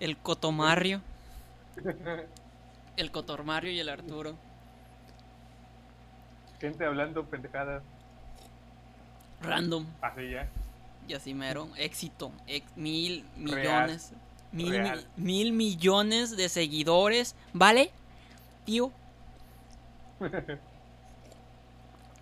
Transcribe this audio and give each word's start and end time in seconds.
El 0.00 0.16
Cotomario. 0.16 1.00
El 2.96 3.10
Cotormario 3.10 3.70
y 3.70 3.78
el 3.80 3.88
Arturo. 3.88 4.36
Gente 6.60 6.84
hablando 6.84 7.24
pendejadas. 7.24 7.82
Random. 9.42 9.86
Así 10.02 10.30
ya. 10.30 10.48
Y 11.06 11.14
así 11.14 11.32
mero. 11.34 11.68
Éxito. 11.76 12.32
ex- 12.46 12.76
mil 12.76 13.24
Real. 13.36 13.84
millones. 13.86 14.12
Mil, 14.50 14.70
Real. 14.70 15.06
mi- 15.16 15.24
mil 15.24 15.52
millones 15.52 16.36
de 16.36 16.48
seguidores. 16.48 17.34
¿Vale? 17.52 17.90
Tío. 18.64 18.90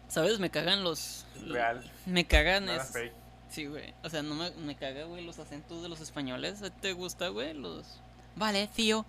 ¿Sabes? 0.08 0.38
Me 0.38 0.50
cagan 0.50 0.84
los. 0.84 1.26
Real. 1.46 1.82
Me 2.04 2.24
cagan 2.26 2.68
es- 2.68 2.92
fake. 2.92 3.12
Sí, 3.48 3.66
güey. 3.66 3.94
O 4.02 4.08
sea, 4.10 4.22
no 4.22 4.34
me, 4.34 4.50
me 4.52 4.74
caga, 4.76 5.04
güey, 5.04 5.24
los 5.24 5.38
acentos 5.38 5.82
de 5.82 5.88
los 5.88 6.00
españoles. 6.00 6.62
¿A 6.62 6.70
ti 6.70 6.76
¿Te 6.80 6.92
gusta, 6.92 7.28
güey? 7.28 7.54
Los. 7.54 8.00
Vale, 8.34 8.68
tío. 8.68 9.04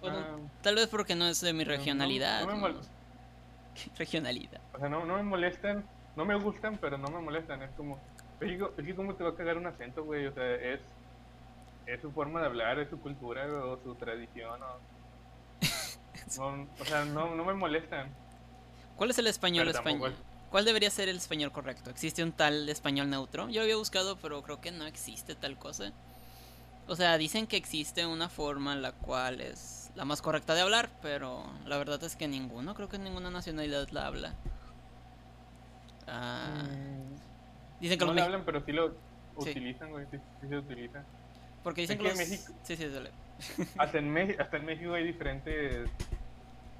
O 0.00 0.10
no, 0.10 0.18
Ah, 0.18 0.36
tal 0.62 0.74
vez 0.76 0.88
porque 0.88 1.14
no 1.14 1.26
es 1.26 1.40
de 1.40 1.52
mi 1.52 1.64
no- 1.64 1.70
no- 1.70 1.76
regionalidad. 1.76 2.40
no 2.42 2.46
me 2.48 2.52
¿no? 2.54 2.60
mol- 2.60 2.80
Regionalidad. 3.98 4.60
O 4.74 4.78
sea, 4.78 4.88
no, 4.88 5.04
no 5.04 5.16
me 5.16 5.22
molestan. 5.22 5.84
No 6.16 6.24
me 6.24 6.34
gustan, 6.36 6.76
pero 6.78 6.98
no 6.98 7.08
me 7.08 7.20
molestan. 7.20 7.62
Es 7.62 7.70
como. 7.76 7.98
Es 8.40 8.58
que, 8.84 8.94
¿cómo 8.94 9.14
te 9.14 9.24
va 9.24 9.30
a 9.30 9.34
cagar 9.34 9.56
un 9.56 9.66
acento, 9.66 10.04
güey? 10.04 10.26
O 10.26 10.32
sea, 10.34 10.54
es. 10.54 10.80
Es 11.86 12.00
su 12.02 12.10
forma 12.12 12.40
de 12.40 12.46
hablar, 12.46 12.78
es 12.78 12.90
su 12.90 13.00
cultura 13.00 13.46
o 13.64 13.78
su 13.82 13.94
tradición. 13.94 14.60
O, 14.62 14.78
no, 16.56 16.68
o 16.80 16.84
sea, 16.84 17.04
no, 17.06 17.34
no 17.34 17.44
me 17.44 17.54
molestan. 17.54 18.08
¿Cuál 18.96 19.10
es 19.10 19.18
el 19.18 19.26
español 19.28 19.68
español? 19.68 20.14
¿Cuál 20.50 20.64
debería 20.64 20.90
ser 20.90 21.08
el 21.08 21.16
español 21.18 21.52
correcto? 21.52 21.90
¿Existe 21.90 22.22
un 22.22 22.32
tal 22.32 22.68
español 22.68 23.10
neutro? 23.10 23.48
Yo 23.48 23.56
lo 23.60 23.62
había 23.64 23.76
buscado, 23.76 24.16
pero 24.16 24.42
creo 24.42 24.60
que 24.60 24.70
no 24.70 24.86
existe 24.86 25.34
tal 25.34 25.58
cosa. 25.58 25.92
O 26.86 26.96
sea, 26.96 27.18
dicen 27.18 27.46
que 27.46 27.58
existe 27.58 28.06
una 28.06 28.30
forma 28.30 28.72
en 28.72 28.80
la 28.80 28.92
cual 28.92 29.42
es 29.42 29.90
la 29.94 30.06
más 30.06 30.22
correcta 30.22 30.54
de 30.54 30.62
hablar, 30.62 30.88
pero 31.02 31.44
la 31.66 31.76
verdad 31.76 32.02
es 32.02 32.16
que 32.16 32.28
ninguno, 32.28 32.74
creo 32.74 32.88
que 32.88 32.98
ninguna 32.98 33.30
nacionalidad 33.30 33.88
la 33.90 34.06
habla. 34.06 34.34
Ah, 36.06 36.62
Mm, 36.64 37.80
dicen 37.80 37.98
que 37.98 38.04
no 38.06 38.12
los 38.12 38.16
lo 38.16 38.22
mex- 38.22 38.24
hablan, 38.24 38.44
pero 38.46 38.64
sí 38.64 38.72
lo 38.72 38.94
utilizan, 39.36 39.90
güey. 39.90 40.06
Sí, 40.10 40.16
sí 40.40 40.48
se 40.48 40.56
utiliza. 40.56 41.04
Porque 41.62 41.82
dicen 41.82 41.98
es 41.98 42.02
que 42.02 42.08
que 42.14 42.18
los... 42.20 42.28
México- 42.30 42.52
Sí, 42.62 42.76
sí, 42.76 42.86
dale. 42.88 43.10
Hasta 43.76 43.98
en, 43.98 44.12
Mex- 44.14 44.40
hasta 44.40 44.56
en 44.56 44.64
México 44.64 44.94
hay 44.94 45.04
diferentes. 45.04 45.90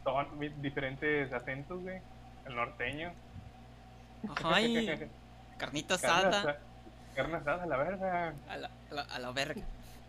ton- 0.04 0.40
diferentes 0.62 1.30
acentos, 1.32 1.82
güey. 1.82 2.00
El 2.46 2.54
norteño. 2.56 3.12
Ay, 4.44 5.08
carnita 5.58 5.98
Carne 5.98 6.18
asada. 6.28 6.40
asa- 6.40 6.58
Carne 7.14 7.36
asada, 7.36 7.62
a 7.62 7.66
la 7.66 7.76
verga. 7.76 8.34
A 8.48 8.56
la, 8.56 8.70
a 8.90 8.94
la, 8.94 9.02
a 9.02 9.18
la 9.18 9.30
verga. 9.32 9.62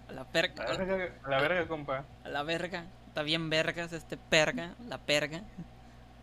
A 0.07 0.13
la 0.13 0.23
perga. 0.25 0.63
A 0.63 0.67
la 0.73 0.77
verga, 0.77 1.13
a 1.23 1.29
la 1.29 1.41
verga, 1.41 1.67
compa. 1.67 2.03
A 2.23 2.29
la 2.29 2.43
verga. 2.43 2.85
Está 3.07 3.23
bien 3.23 3.49
vergas 3.49 3.93
este 3.93 4.17
perga. 4.17 4.73
La 4.88 4.97
perga. 4.99 5.41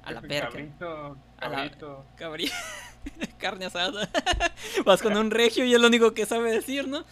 A 0.05 0.12
la 0.12 0.20
perga. 0.20 0.51
Cabrito, 0.51 1.17
A 1.39 1.48
la- 1.48 1.56
cabrito. 1.56 2.05
Cabrí. 2.17 2.51
Carne 3.39 3.67
asada. 3.67 4.09
Vas 4.84 5.03
con 5.03 5.17
un 5.17 5.31
regio 5.31 5.65
y 5.65 5.75
es 5.75 5.81
lo 5.81 5.87
único 5.89 6.15
que 6.15 6.27
sabe 6.27 6.53
decir, 6.53 6.87
¿no? 6.89 7.05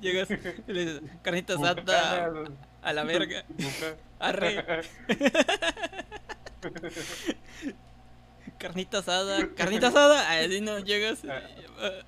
Llegas 0.00 0.30
y 0.30 0.72
le 0.72 0.86
dices, 0.86 1.02
carnita 1.22 1.54
asada 1.54 2.32
a 2.82 2.92
la 2.94 3.04
verga. 3.04 3.44
Arre. 4.18 4.64
Carnita 8.58 8.98
asada. 8.98 9.48
Carnita 9.56 9.88
asada. 9.88 10.30
Así 10.44 10.60
no, 10.60 10.78
llegas. 10.78 11.22
Ah. 11.28 11.40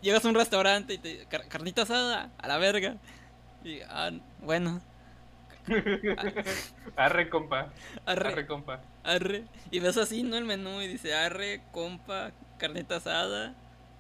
Llegas 0.01 0.25
a 0.25 0.29
un 0.29 0.35
restaurante 0.35 0.95
y 0.95 0.99
te 0.99 1.27
"Car- 1.27 1.49
carnita 1.49 1.83
asada 1.83 2.31
a 2.39 2.49
la 2.49 2.59
verga. 2.59 2.97
Y, 3.65 3.81
ah, 3.89 4.11
bueno. 4.41 4.81
Arre, 6.97 7.29
compa. 7.29 7.73
Arre. 8.07 8.29
Arre, 8.29 8.47
compa. 8.47 8.81
Arre. 9.05 9.45
Y 9.71 9.81
ves 9.81 9.97
así, 9.97 10.23
¿no? 10.23 10.37
El 10.37 10.45
menú 10.45 10.81
y 10.81 10.87
dice 10.87 11.15
arre, 11.15 11.63
compa, 11.73 12.31
carnita 12.59 12.97
asada, 12.97 13.55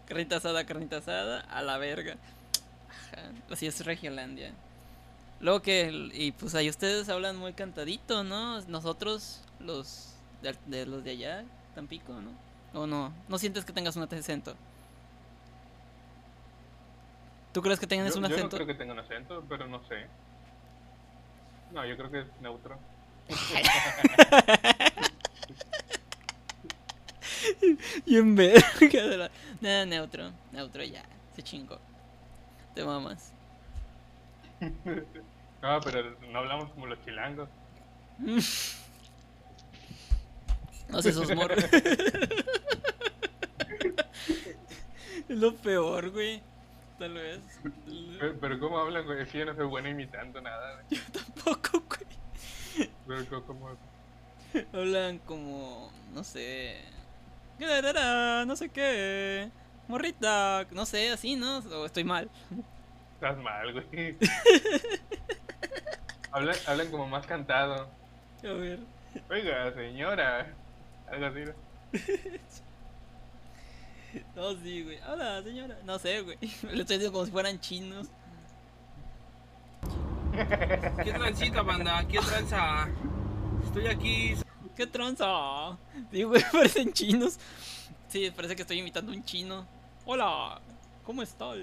carnita 0.07 0.37
asada, 0.37 0.65
carnita 0.65 0.99
asada, 0.99 1.41
a 1.41 1.63
la 1.63 1.79
verga. 1.79 2.17
Ajá, 2.89 3.31
Así 3.51 3.67
es 3.67 3.85
Regiolandia. 3.85 4.53
Luego 5.41 5.61
que, 5.61 5.91
y 6.15 6.33
pues 6.33 6.55
ahí 6.55 6.71
ustedes 6.71 7.09
hablan 7.09 7.37
muy 7.37 7.53
cantadito, 7.53 8.25
¿no? 8.25 8.61
Nosotros, 8.63 9.43
los 9.61 10.15
de, 10.43 10.55
de 10.67 10.87
los 10.87 11.05
de 11.05 11.11
allá, 11.11 11.45
Tampico, 11.77 12.15
¿no? 12.15 12.31
¿O 12.73 12.87
no? 12.87 13.13
¿No 13.29 13.37
sientes 13.37 13.67
que 13.67 13.73
tengas 13.75 13.95
un 13.97 14.03
acento? 14.03 14.55
¿Tú 17.53 17.61
crees 17.61 17.79
que 17.79 17.87
tengas 17.87 18.15
Yo, 18.15 18.19
un 18.19 18.25
yo 18.25 18.29
no 18.31 18.35
acento? 18.35 18.57
creo 18.57 18.67
que 18.67 18.75
tenga 18.75 18.95
un 18.95 18.99
acento, 18.99 19.45
pero 19.47 19.67
no 19.67 19.87
sé. 19.87 20.07
No, 21.73 21.85
yo 21.85 21.99
creo 21.99 22.11
que 22.11 22.21
es 22.21 22.27
neutro. 22.41 22.79
Y 28.07 28.17
en 28.17 28.35
de 28.35 28.55
la... 29.17 29.31
Nada, 29.61 29.85
neutro, 29.85 30.33
neutro 30.53 30.83
ya, 30.83 31.05
se 31.35 31.43
chingó. 31.43 31.79
Te 32.75 32.85
mamas. 32.85 33.33
No, 35.63 35.81
pero 35.81 36.15
no 36.31 36.39
hablamos 36.39 36.71
como 36.71 36.87
los 36.87 37.03
chilangos. 37.05 37.49
No 40.89 41.03
sé, 41.03 41.11
esos 41.11 41.35
morros. 41.35 41.65
es 45.29 45.29
lo 45.29 45.55
peor, 45.57 46.11
güey. 46.11 46.43
Tal 46.99 47.13
vez. 47.15 47.41
Pero, 48.19 48.35
pero 48.41 48.61
¿cómo 48.61 48.79
hablan, 48.79 49.05
güey? 49.05 49.23
Es 49.23 49.29
que 49.29 49.39
yo 49.41 49.45
no 49.45 49.55
soy 49.55 49.67
bueno 49.67 49.89
imitando 49.89 50.41
nada, 50.41 50.83
güey. 50.89 51.01
Tampoco, 51.13 51.83
güey. 51.89 52.89
Pero 53.07 53.45
como... 53.45 53.77
Hablan 54.73 55.19
como, 55.19 55.93
no 56.15 56.25
sé. 56.25 56.81
"Garara, 57.59 58.45
No 58.47 58.57
sé 58.57 58.71
qué. 58.71 59.51
Morrita, 59.89 60.67
no 60.73 60.87
sé, 60.87 61.11
así, 61.11 61.37
¿no? 61.37 61.59
O 61.59 61.87
estoy 61.87 62.05
mal. 62.05 62.31
Estás 63.15 63.37
mal, 63.39 63.73
güey. 63.73 64.17
hablan, 66.33 66.57
hablan 66.67 66.91
como 66.91 67.07
más 67.07 67.27
cantado. 67.27 67.89
A 68.43 68.53
ver. 68.53 68.81
Oiga, 69.31 69.73
señora. 69.75 70.53
Algo 71.09 71.27
así, 71.27 71.41
¿no? 71.45 71.53
No, 74.35 74.55
sí, 74.63 74.83
güey. 74.83 74.99
Hola, 75.09 75.43
señora. 75.43 75.79
No 75.85 75.99
sé, 75.99 76.23
güey. 76.23 76.39
Le 76.41 76.81
estoy 76.81 76.97
diciendo 76.97 77.13
como 77.13 77.27
si 77.27 77.33
fueran 77.33 77.61
chinos. 77.61 78.09
¿Qué 81.05 81.13
transita, 81.13 81.63
banda? 81.63 82.07
¿Qué 82.09 82.19
tranza? 82.19 82.89
Estoy 83.65 83.87
aquí. 83.89 84.35
¿Qué 84.75 84.87
tranza? 84.87 85.77
Sí, 86.11 86.23
güey, 86.23 86.43
parecen 86.53 86.93
chinos. 86.93 87.39
Sí, 88.09 88.31
parece 88.31 88.57
que 88.57 88.63
estoy 88.63 88.79
imitando 88.79 89.13
a 89.13 89.15
un 89.15 89.25
chino. 89.25 89.67
Hola, 90.05 90.61
¿cómo 91.05 91.23
estás? 91.23 91.57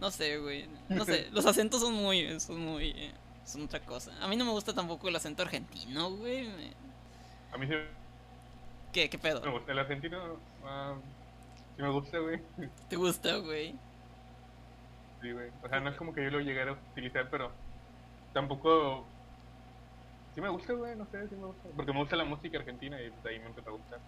No 0.00 0.10
sé, 0.10 0.38
güey. 0.38 0.68
No 0.88 1.04
sé, 1.04 1.28
los 1.32 1.46
acentos 1.46 1.80
son 1.80 1.94
muy, 1.94 2.40
son 2.40 2.60
muy, 2.60 2.88
eh, 2.90 3.12
son 3.44 3.62
otra 3.62 3.80
cosa. 3.80 4.12
A 4.20 4.28
mí 4.28 4.36
no 4.36 4.44
me 4.44 4.50
gusta 4.50 4.74
tampoco 4.74 5.08
el 5.08 5.16
acento 5.16 5.42
argentino, 5.42 6.10
güey. 6.10 6.48
A 7.52 7.58
mí 7.58 7.66
sí 7.66 7.74
¿Qué, 8.92 9.08
qué 9.08 9.18
pedo? 9.18 9.40
me 9.40 9.50
gusta 9.50 9.72
el 9.72 9.78
argentino. 9.78 10.18
ah, 10.64 10.94
sí 11.76 11.82
me 11.82 11.88
gusta, 11.90 12.18
güey. 12.18 12.40
¿Te 12.88 12.96
gusta, 12.96 13.36
güey? 13.36 13.74
Sí, 15.22 15.32
güey. 15.32 15.50
O 15.62 15.68
sea, 15.68 15.80
no 15.80 15.90
es 15.90 15.96
como 15.96 16.12
que 16.14 16.22
yo 16.24 16.30
lo 16.30 16.40
llegara 16.40 16.72
a 16.72 16.76
utilizar, 16.92 17.28
pero 17.30 17.50
tampoco... 18.32 19.06
Sí 20.34 20.40
me 20.40 20.48
gusta, 20.48 20.72
güey, 20.72 20.96
no 20.96 21.06
sé, 21.06 21.28
sí 21.28 21.34
me 21.36 21.46
gusta. 21.46 21.68
Porque 21.76 21.92
me 21.92 21.98
gusta 21.98 22.16
la 22.16 22.24
música 22.24 22.58
argentina 22.58 22.98
y 23.00 23.10
de 23.10 23.28
ahí 23.30 23.38
me 23.38 23.46
empezó 23.46 23.68
a 23.68 23.72
gustar. 23.72 23.98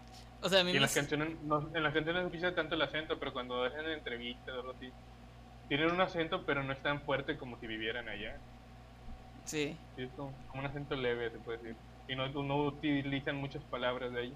O 0.40 0.48
sea, 0.48 0.60
a 0.60 0.64
mí 0.64 0.70
Y 0.70 0.72
me... 0.72 0.76
en 0.78 0.82
las 0.82 0.94
canciones 0.94 1.28
no, 1.42 1.68
en 1.74 1.82
las 1.82 1.92
canciones 1.92 2.22
no 2.22 2.28
escucha 2.28 2.54
tanto 2.54 2.74
el 2.74 2.82
acento, 2.82 3.18
pero 3.18 3.32
cuando 3.32 3.62
hacen 3.62 3.86
entrevistas 3.90 4.54
o 4.54 4.60
algo 4.60 4.72
así, 4.72 4.90
tienen 5.68 5.90
un 5.90 6.00
acento, 6.00 6.44
pero 6.46 6.62
no 6.62 6.72
es 6.72 6.82
tan 6.82 7.02
fuerte 7.02 7.36
como 7.36 7.58
si 7.58 7.66
vivieran 7.66 8.08
allá. 8.08 8.36
Sí. 9.44 9.76
Sí, 9.96 10.02
es 10.02 10.10
como, 10.16 10.32
como 10.48 10.60
un 10.62 10.66
acento 10.66 10.96
leve, 10.96 11.30
se 11.30 11.38
puede 11.38 11.58
decir. 11.58 11.76
Y 12.08 12.16
no, 12.16 12.26
no 12.28 12.56
utilizan 12.64 13.36
muchas 13.36 13.62
palabras 13.64 14.10
de 14.12 14.20
ahí. 14.20 14.34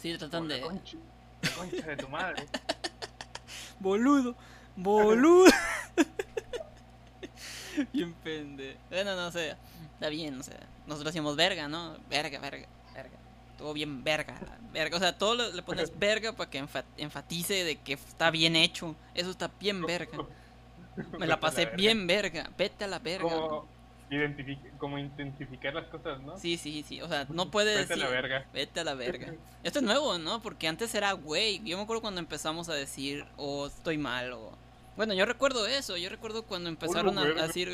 Sí, 0.00 0.16
tratan 0.16 0.46
de... 0.48 0.60
La 0.60 0.66
concha, 0.66 0.96
la 1.42 1.50
concha 1.50 1.86
de 1.86 1.96
tu 1.96 2.08
madre. 2.08 2.46
Boludo, 3.80 4.34
boludo. 4.76 5.50
bien 7.92 8.12
pende. 8.14 8.76
Bueno, 8.90 9.14
no 9.14 9.30
sé. 9.30 9.56
Está 9.94 10.08
bien, 10.08 10.38
o 10.40 10.42
sea. 10.42 10.58
Nosotros 10.86 11.12
decimos 11.12 11.36
verga, 11.36 11.68
¿no? 11.68 11.96
Verga, 12.08 12.40
verga, 12.40 12.66
verga. 12.94 13.16
Todo 13.56 13.72
bien 13.72 14.02
verga, 14.02 14.34
verga. 14.72 14.96
O 14.96 15.00
sea, 15.00 15.16
todo 15.16 15.34
lo- 15.34 15.52
le 15.52 15.62
pones 15.62 15.96
verga 15.98 16.32
para 16.32 16.50
que 16.50 16.62
enfa- 16.62 16.84
enfatice 16.96 17.64
de 17.64 17.76
que 17.76 17.92
está 17.94 18.30
bien 18.30 18.56
hecho. 18.56 18.96
Eso 19.14 19.30
está 19.30 19.50
bien 19.60 19.82
verga. 19.84 20.18
Me 21.18 21.26
la 21.26 21.38
pasé 21.38 21.66
bien 21.66 22.06
verga. 22.06 22.50
Vete 22.58 22.84
a 22.84 22.88
la 22.88 22.98
verga. 22.98 23.28
Como, 23.30 23.68
identific- 24.10 24.76
como 24.78 24.98
intensificar 24.98 25.74
las 25.74 25.86
cosas, 25.88 26.20
¿no? 26.22 26.38
Sí, 26.38 26.56
sí, 26.56 26.84
sí. 26.86 27.00
O 27.02 27.08
sea, 27.08 27.26
no 27.28 27.50
puede 27.50 27.72
Vete 27.76 27.92
a 27.92 27.96
decir. 27.96 28.04
la 28.04 28.10
verga. 28.10 28.46
Vete 28.52 28.80
a 28.80 28.84
la 28.84 28.94
verga. 28.94 29.34
Esto 29.64 29.78
es 29.80 29.84
nuevo, 29.84 30.18
¿no? 30.18 30.40
Porque 30.42 30.68
antes 30.68 30.94
era 30.94 31.12
güey. 31.12 31.62
Yo 31.64 31.76
me 31.76 31.82
acuerdo 31.82 32.00
cuando 32.02 32.20
empezamos 32.20 32.68
a 32.68 32.74
decir, 32.74 33.24
oh, 33.36 33.66
estoy 33.66 33.98
mal, 33.98 34.32
o 34.32 34.52
Bueno, 34.96 35.14
yo 35.14 35.24
recuerdo 35.26 35.66
eso, 35.66 35.96
yo 35.96 36.08
recuerdo 36.08 36.42
cuando 36.42 36.68
empezaron 36.68 37.18
a, 37.18 37.22
a 37.22 37.46
decir... 37.46 37.70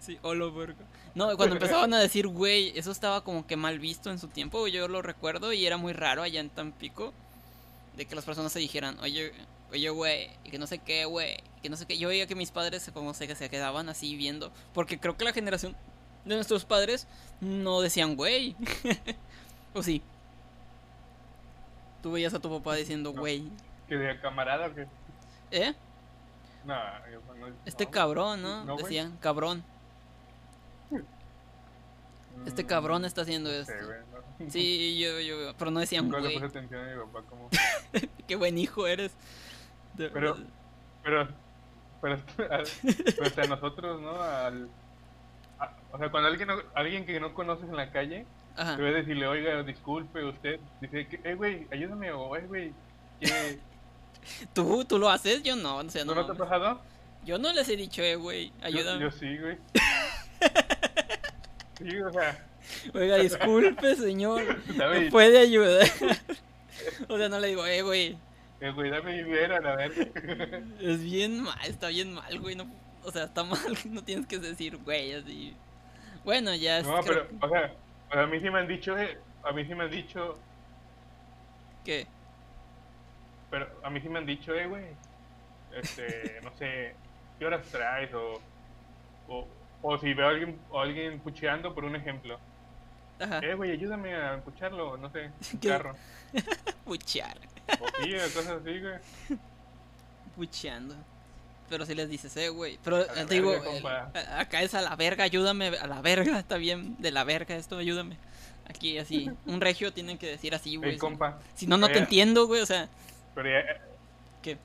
Sí, 0.00 0.18
hola 0.22 0.46
verga. 0.46 0.84
No, 1.14 1.36
cuando 1.36 1.54
empezaban 1.54 1.92
a 1.94 2.00
decir 2.00 2.26
güey, 2.26 2.76
eso 2.76 2.90
estaba 2.90 3.22
como 3.22 3.46
que 3.46 3.56
mal 3.56 3.78
visto 3.78 4.10
en 4.10 4.18
su 4.18 4.26
tiempo, 4.28 4.66
yo 4.66 4.88
lo 4.88 5.00
recuerdo 5.02 5.52
y 5.52 5.64
era 5.66 5.76
muy 5.76 5.92
raro 5.92 6.22
allá 6.22 6.40
en 6.40 6.48
Tampico 6.50 7.12
de 7.96 8.06
que 8.06 8.14
las 8.16 8.24
personas 8.24 8.50
se 8.52 8.58
dijeran, 8.58 8.98
oye, 9.00 9.32
oye 9.72 9.88
güey, 9.90 10.30
y 10.44 10.50
que 10.50 10.58
no 10.58 10.66
sé 10.66 10.78
qué, 10.78 11.04
güey, 11.06 11.38
y 11.58 11.60
que 11.62 11.68
no 11.70 11.76
sé 11.76 11.86
qué. 11.86 11.98
Yo 11.98 12.08
veía 12.08 12.26
que 12.26 12.34
mis 12.34 12.50
padres 12.50 12.90
como 12.94 13.14
se, 13.14 13.34
se 13.34 13.48
quedaban 13.50 13.88
así 13.88 14.16
viendo, 14.16 14.52
porque 14.74 14.98
creo 15.00 15.16
que 15.16 15.24
la 15.24 15.32
generación 15.32 15.74
de 16.24 16.34
nuestros 16.36 16.64
padres 16.64 17.06
no 17.40 17.80
decían 17.80 18.14
güey. 18.16 18.54
¿O 19.74 19.82
sí? 19.82 20.02
Tú 22.02 22.12
veías 22.12 22.34
a 22.34 22.40
tu 22.40 22.50
papá 22.50 22.74
diciendo 22.76 23.12
No. 23.12 23.20
güey. 23.20 23.44
Que 23.88 23.96
de 23.96 24.20
camarada 24.20 24.66
o 24.68 24.74
que. 24.74 24.86
¿Eh? 25.50 25.74
No, 26.64 26.74
yo 27.10 27.20
no- 27.34 27.54
Este 27.64 27.84
no. 27.86 27.90
cabrón, 27.90 28.42
¿no? 28.42 28.64
No. 28.64 28.76
Decían, 28.76 29.16
cabrón. 29.20 29.64
Este 32.46 32.64
Mm, 32.64 32.66
cabrón 32.66 33.04
está 33.04 33.22
haciendo 33.22 33.50
no 33.50 33.56
esto. 33.56 33.72
sé, 33.72 33.84
güey, 33.84 33.98
no. 34.40 34.50
Sí, 34.50 34.98
yo, 34.98 35.20
yo, 35.20 35.54
pero 35.58 35.70
no 35.70 35.80
decían 35.80 36.08
güey. 36.10 36.40
Qué 38.26 38.36
buen 38.36 38.58
hijo 38.58 38.86
eres. 38.86 39.12
Pero- 39.96 40.36
Pero, 41.02 41.28
pero, 42.00 42.18
pero 42.36 43.26
hasta 43.26 43.44
nosotros, 43.44 44.00
¿no? 44.00 44.22
Al, 44.22 44.68
a- 45.58 45.72
o 45.92 45.98
sea, 45.98 46.10
cuando 46.10 46.28
alguien, 46.28 46.48
alguien 46.74 47.06
que 47.06 47.20
no 47.20 47.34
conoces 47.34 47.68
en 47.68 47.76
la 47.76 47.90
calle, 47.90 48.24
Ajá. 48.56 48.76
te 48.76 48.82
ves 48.82 48.94
decirle, 48.94 49.26
oiga, 49.26 49.62
disculpe 49.62 50.24
usted, 50.24 50.60
dice, 50.80 51.06
que, 51.06 51.20
eh, 51.24 51.34
güey, 51.34 51.66
ayúdame, 51.70 52.10
o, 52.12 52.36
eh, 52.36 52.44
güey, 52.46 52.72
que- 53.20 53.58
¿Tú, 54.54 54.84
tú 54.84 54.98
lo 54.98 55.10
haces, 55.10 55.42
yo 55.42 55.56
no, 55.56 55.78
o 55.78 55.90
sea, 55.90 56.04
¿no, 56.04 56.14
no. 56.14 56.26
te 56.26 56.32
ha 56.32 56.34
pasado? 56.36 56.80
Yo 57.24 57.38
no 57.38 57.52
les 57.52 57.68
he 57.68 57.76
dicho, 57.76 58.02
eh, 58.02 58.16
güey, 58.16 58.52
ayúdame. 58.62 59.00
Yo, 59.02 59.10
sí, 59.10 59.36
güey. 59.38 59.56
sí, 61.78 62.00
o 62.00 62.12
sea, 62.12 62.46
Oiga, 62.94 63.16
disculpe, 63.16 63.96
señor. 63.96 64.42
¿Me 64.76 65.10
puede 65.10 65.38
ayudar? 65.38 65.86
o 67.08 67.18
sea, 67.18 67.28
no 67.28 67.38
le 67.40 67.48
digo, 67.48 67.66
eh, 67.66 67.82
güey. 67.82 68.16
Güey, 68.70 68.90
dame 68.90 69.22
mi 69.22 69.30
vera, 69.30 69.60
la 69.60 69.74
verga. 69.74 70.06
Es 70.80 71.02
bien 71.02 71.42
mal, 71.42 71.58
está 71.66 71.88
bien 71.88 72.12
mal, 72.14 72.38
güey. 72.38 72.54
No, 72.54 72.66
o 73.02 73.10
sea, 73.10 73.24
está 73.24 73.42
mal, 73.44 73.76
no 73.86 74.04
tienes 74.04 74.26
que 74.26 74.38
decir, 74.38 74.76
güey, 74.78 75.12
así. 75.14 75.56
Bueno, 76.24 76.54
ya 76.54 76.78
es. 76.78 76.86
No, 76.86 77.00
pero, 77.02 77.26
o 77.40 77.48
sea, 77.48 77.74
o 78.10 78.12
sea, 78.12 78.22
a 78.22 78.26
mí 78.26 78.38
sí 78.40 78.50
me 78.50 78.60
han 78.60 78.68
dicho, 78.68 78.96
eh, 78.96 79.18
a 79.42 79.52
mí 79.52 79.64
sí 79.64 79.74
me 79.74 79.84
han 79.84 79.90
dicho, 79.90 80.38
que. 81.84 82.06
pero 83.50 83.68
a 83.82 83.90
mí 83.90 84.00
sí 84.00 84.08
me 84.08 84.18
han 84.20 84.26
dicho, 84.26 84.54
eh, 84.54 84.66
güey, 84.68 84.84
este, 85.74 86.40
no 86.44 86.52
sé, 86.56 86.94
¿qué 87.38 87.46
horas 87.46 87.66
traes? 87.66 88.14
O, 88.14 88.40
o, 89.28 89.48
o 89.82 89.98
si 89.98 90.14
veo 90.14 90.26
a 90.26 90.30
alguien, 90.30 90.60
o 90.70 90.80
alguien 90.80 91.18
pucheando, 91.20 91.74
por 91.74 91.84
un 91.84 91.96
ejemplo, 91.96 92.38
Ajá, 93.18 93.40
eh, 93.40 93.54
güey, 93.54 93.72
ayúdame 93.72 94.14
a 94.14 94.40
pucharlo, 94.44 94.96
no 94.96 95.10
sé, 95.10 95.32
un 95.52 95.60
¿Qué? 95.60 95.68
carro. 95.68 95.96
puchear. 96.84 97.38
O 97.68 98.02
sí, 98.02 98.14
o 98.14 98.22
cosas 98.34 98.48
así, 98.60 98.80
güey. 98.80 99.38
Pucheando. 100.36 100.94
Pero 101.68 101.86
si 101.86 101.94
les 101.94 102.08
dices, 102.08 102.36
eh, 102.36 102.48
güey. 102.48 102.78
Pero 102.84 103.00
eh, 103.00 103.06
te 103.06 103.14
verga, 103.14 103.26
digo, 103.28 103.54
el- 103.54 103.86
acá 104.38 104.62
es 104.62 104.74
a 104.74 104.82
la 104.82 104.94
verga, 104.96 105.24
ayúdame, 105.24 105.68
a 105.68 105.86
la 105.86 106.00
verga, 106.02 106.38
está 106.38 106.56
bien, 106.56 106.96
de 106.98 107.10
la 107.10 107.24
verga 107.24 107.56
esto, 107.56 107.78
ayúdame. 107.78 108.16
Aquí 108.68 108.98
así, 108.98 109.30
un 109.46 109.60
regio 109.60 109.92
tiene 109.92 110.18
que 110.18 110.26
decir 110.26 110.54
así, 110.54 110.76
güey. 110.76 110.90
Ey, 110.90 110.96
si- 110.96 111.00
compa, 111.00 111.38
Si 111.54 111.66
no, 111.66 111.76
no 111.76 111.88
te 111.88 111.98
entiendo, 111.98 112.46
güey, 112.46 112.60
o 112.60 112.66
sea, 112.66 112.88
pero 113.34 113.48
ya, 113.50 113.64
¿qué? 114.42 114.56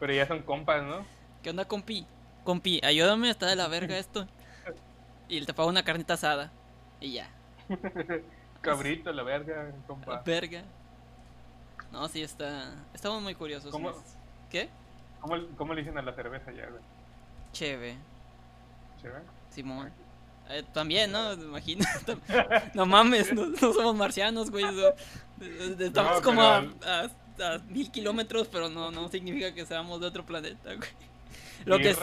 pero 0.00 0.12
ya 0.12 0.26
son 0.26 0.42
compas, 0.42 0.82
¿no? 0.82 1.04
¿Qué 1.42 1.50
onda, 1.50 1.64
compi? 1.66 2.06
Compi, 2.42 2.80
ayúdame, 2.82 3.30
está 3.30 3.46
de 3.46 3.56
la 3.56 3.68
verga 3.68 3.96
esto. 3.98 4.26
Y 5.28 5.40
te 5.44 5.54
pago 5.54 5.68
una 5.68 5.82
carnita 5.84 6.14
asada. 6.14 6.50
Y 7.00 7.12
ya. 7.14 7.28
Cabrito, 8.60 9.12
la 9.12 9.22
verga, 9.22 9.72
compa. 9.86 10.22
Verga. 10.24 10.62
No, 11.94 12.08
sí, 12.08 12.22
está. 12.22 12.74
Estamos 12.92 13.22
muy 13.22 13.34
curiosos. 13.34 13.70
¿Cómo? 13.70 13.90
¿no? 13.90 13.96
¿Qué? 14.50 14.68
¿Cómo, 15.20 15.36
¿Cómo 15.56 15.72
le 15.74 15.80
dicen 15.82 15.96
a 15.96 16.02
la 16.02 16.12
cerveza 16.12 16.50
ya, 16.52 16.66
güey? 16.66 16.82
Chévere, 17.52 17.96
¿Se 19.00 19.08
ve? 19.08 19.20
Simón. 19.50 19.90
Eh, 20.50 20.64
también, 20.74 21.12
¿no? 21.12 21.32
Imagina. 21.34 21.86
tam- 22.06 22.20
no 22.74 22.84
mames, 22.84 23.32
no, 23.32 23.46
no 23.46 23.56
somos 23.72 23.94
marcianos, 23.94 24.50
güey. 24.50 24.64
de- 25.38 25.76
de- 25.76 25.86
Estamos 25.86 26.16
No, 26.16 26.22
como 26.22 26.42
a, 26.42 26.60
pero- 26.60 26.90
a- 27.48 27.54
a 27.54 27.58
mil 27.68 27.90
kilómetros, 27.92 28.48
pero 28.48 28.68
no, 28.68 28.90
no 28.90 29.08
significa 29.08 29.54
que 29.54 29.64
seamos 29.64 30.00
de 30.00 30.06
otro 30.08 30.26
planeta, 30.26 30.74
güey. 30.74 30.90
Lo 31.64 31.78
que. 31.78 31.94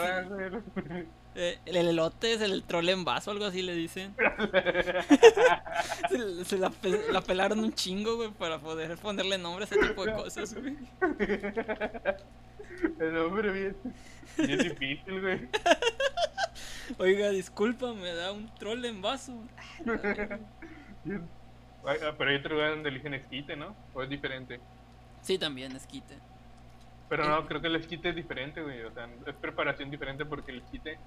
Eh, 1.35 1.59
el 1.65 1.75
elote 1.77 2.33
es 2.33 2.41
el 2.41 2.63
troll 2.63 2.89
en 2.89 3.05
vaso, 3.05 3.31
algo 3.31 3.45
así 3.45 3.61
le 3.61 3.73
dicen. 3.75 4.15
se 6.09 6.45
se 6.45 6.57
la, 6.57 6.69
pe- 6.69 7.11
la 7.11 7.21
pelaron 7.21 7.59
un 7.59 7.73
chingo, 7.73 8.15
güey, 8.17 8.31
para 8.31 8.59
poder 8.59 8.97
ponerle 8.97 9.37
nombre 9.37 9.63
a 9.63 9.67
ese 9.67 9.77
tipo 9.77 10.05
de 10.05 10.13
cosas, 10.13 10.53
güey. 10.53 10.75
El 12.99 13.17
hombre 13.17 13.51
bien, 13.51 13.75
bien 14.37 14.57
difícil, 14.59 15.21
güey. 15.21 15.47
Oiga, 16.97 17.29
disculpa, 17.29 17.93
me 17.93 18.11
da 18.13 18.31
un 18.31 18.49
troll 18.55 18.83
en 18.85 19.01
vaso. 19.01 19.33
Ah, 21.85 21.95
Pero 22.17 22.29
hay 22.29 22.35
otro 22.37 22.55
lugar 22.55 22.71
donde 22.71 22.89
eligen 22.89 23.13
esquite, 23.13 23.55
¿no? 23.55 23.75
¿O 23.93 24.01
es 24.03 24.09
diferente? 24.09 24.59
Sí, 25.21 25.37
también, 25.37 25.75
esquite. 25.75 26.15
Pero 27.11 27.27
no, 27.27 27.45
creo 27.45 27.59
que 27.59 27.67
el 27.67 27.75
esquite 27.75 28.07
es 28.07 28.15
diferente, 28.15 28.61
güey. 28.61 28.83
O 28.83 28.93
sea, 28.93 29.09
es 29.25 29.35
preparación 29.35 29.91
diferente 29.91 30.23
porque 30.23 30.51
el 30.51 30.59
esquite 30.59 30.97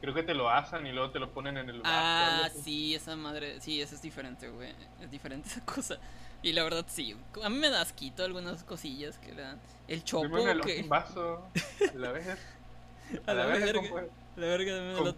creo 0.00 0.12
que 0.12 0.24
te 0.24 0.34
lo 0.34 0.50
asan 0.50 0.84
y 0.84 0.90
luego 0.90 1.12
te 1.12 1.20
lo 1.20 1.30
ponen 1.30 1.56
en 1.56 1.70
el 1.70 1.80
vaso. 1.80 1.94
Ah, 1.94 2.48
sí, 2.64 2.92
esa 2.92 3.14
madre, 3.14 3.60
sí, 3.60 3.80
eso 3.80 3.94
es 3.94 4.02
diferente, 4.02 4.48
güey. 4.48 4.74
Es 5.00 5.12
diferente 5.12 5.48
esa 5.48 5.64
cosa. 5.64 5.98
Y 6.42 6.54
la 6.54 6.64
verdad, 6.64 6.84
sí. 6.88 7.16
A 7.40 7.48
mí 7.48 7.56
me 7.56 7.70
da 7.70 7.82
asquito 7.82 8.24
algunas 8.24 8.64
cosillas 8.64 9.16
que 9.18 9.30
dan. 9.30 9.60
El 9.86 10.02
chopo, 10.02 10.38
elote 10.38 10.82
que. 10.82 10.88
vaso, 10.88 11.48
a 11.88 11.98
la 11.98 12.10
vez. 12.10 12.26
A 13.26 13.32
la 13.32 13.46
verga. 13.46 13.80
compa, 13.80 14.02
La 14.34 14.46
verga, 14.48 15.14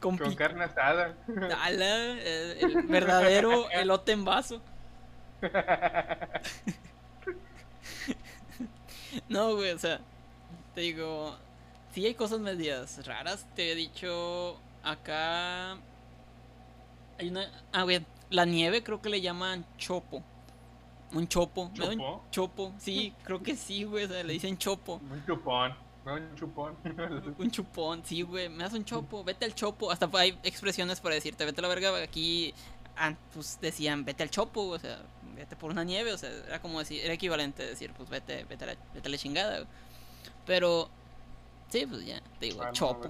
Con-. 0.00 0.16
Con 0.16 0.34
carne 0.34 0.64
asada. 0.64 1.14
Ala, 1.62 2.16
eh, 2.20 2.58
el 2.62 2.82
verdadero 2.88 3.68
elote 3.68 4.12
en 4.12 4.24
vaso. 4.24 4.62
No, 9.28 9.54
güey, 9.56 9.70
o 9.70 9.78
sea, 9.78 10.00
te 10.74 10.82
digo, 10.82 11.36
sí 11.92 12.06
hay 12.06 12.14
cosas 12.14 12.40
medias 12.40 13.04
raras. 13.06 13.46
Te 13.54 13.72
he 13.72 13.74
dicho 13.74 14.56
acá. 14.82 15.72
Hay 17.18 17.28
una. 17.28 17.50
Ah, 17.72 17.82
güey, 17.82 18.04
la 18.30 18.44
nieve 18.44 18.82
creo 18.82 19.00
que 19.00 19.08
le 19.08 19.20
llaman 19.20 19.64
chopo. 19.76 20.22
Un 21.12 21.26
chopo. 21.26 21.70
¿me 21.76 21.86
da 21.86 21.90
un 21.92 21.98
¿Chopo? 21.98 22.24
chopo, 22.30 22.72
sí, 22.78 23.14
creo 23.24 23.42
que 23.42 23.56
sí, 23.56 23.84
güey, 23.84 24.04
o 24.04 24.08
sea, 24.08 24.22
le 24.22 24.34
dicen 24.34 24.58
chopo. 24.58 25.00
Un 25.10 25.24
chupón. 25.26 25.74
Un 26.06 26.34
chupón. 26.36 26.74
Un 27.38 27.50
chupón, 27.50 28.02
sí, 28.04 28.22
güey, 28.22 28.48
me 28.48 28.64
das 28.64 28.72
un 28.72 28.82
chopo, 28.84 29.22
vete 29.24 29.44
al 29.44 29.54
chopo. 29.54 29.90
Hasta 29.90 30.08
hay 30.14 30.38
expresiones 30.42 31.00
para 31.00 31.14
decirte, 31.14 31.44
vete 31.44 31.60
a 31.60 31.62
la 31.62 31.68
verga. 31.68 32.02
Aquí, 32.02 32.54
pues 33.32 33.58
decían, 33.60 34.04
vete 34.04 34.22
al 34.22 34.30
chopo, 34.30 34.62
o 34.68 34.78
sea, 34.78 34.98
vete 35.34 35.56
por 35.56 35.70
una 35.70 35.84
nieve, 35.84 36.12
o 36.12 36.18
sea, 36.18 36.30
era 36.46 36.60
como 36.60 36.78
decir, 36.78 37.00
era 37.04 37.14
equivalente 37.14 37.62
a 37.62 37.66
decir, 37.66 37.92
pues 37.96 38.08
vete, 38.08 38.44
vete 38.44 38.64
a 38.64 38.66
la, 38.68 38.76
vete 38.94 39.08
a 39.08 39.10
la 39.10 39.18
chingada. 39.18 39.66
Pero, 40.46 40.88
sí, 41.68 41.86
pues 41.86 42.04
ya, 42.04 42.20
te 42.38 42.46
digo, 42.46 42.62
Ah, 42.62 42.66
no, 42.66 42.72
chopo. 42.72 43.08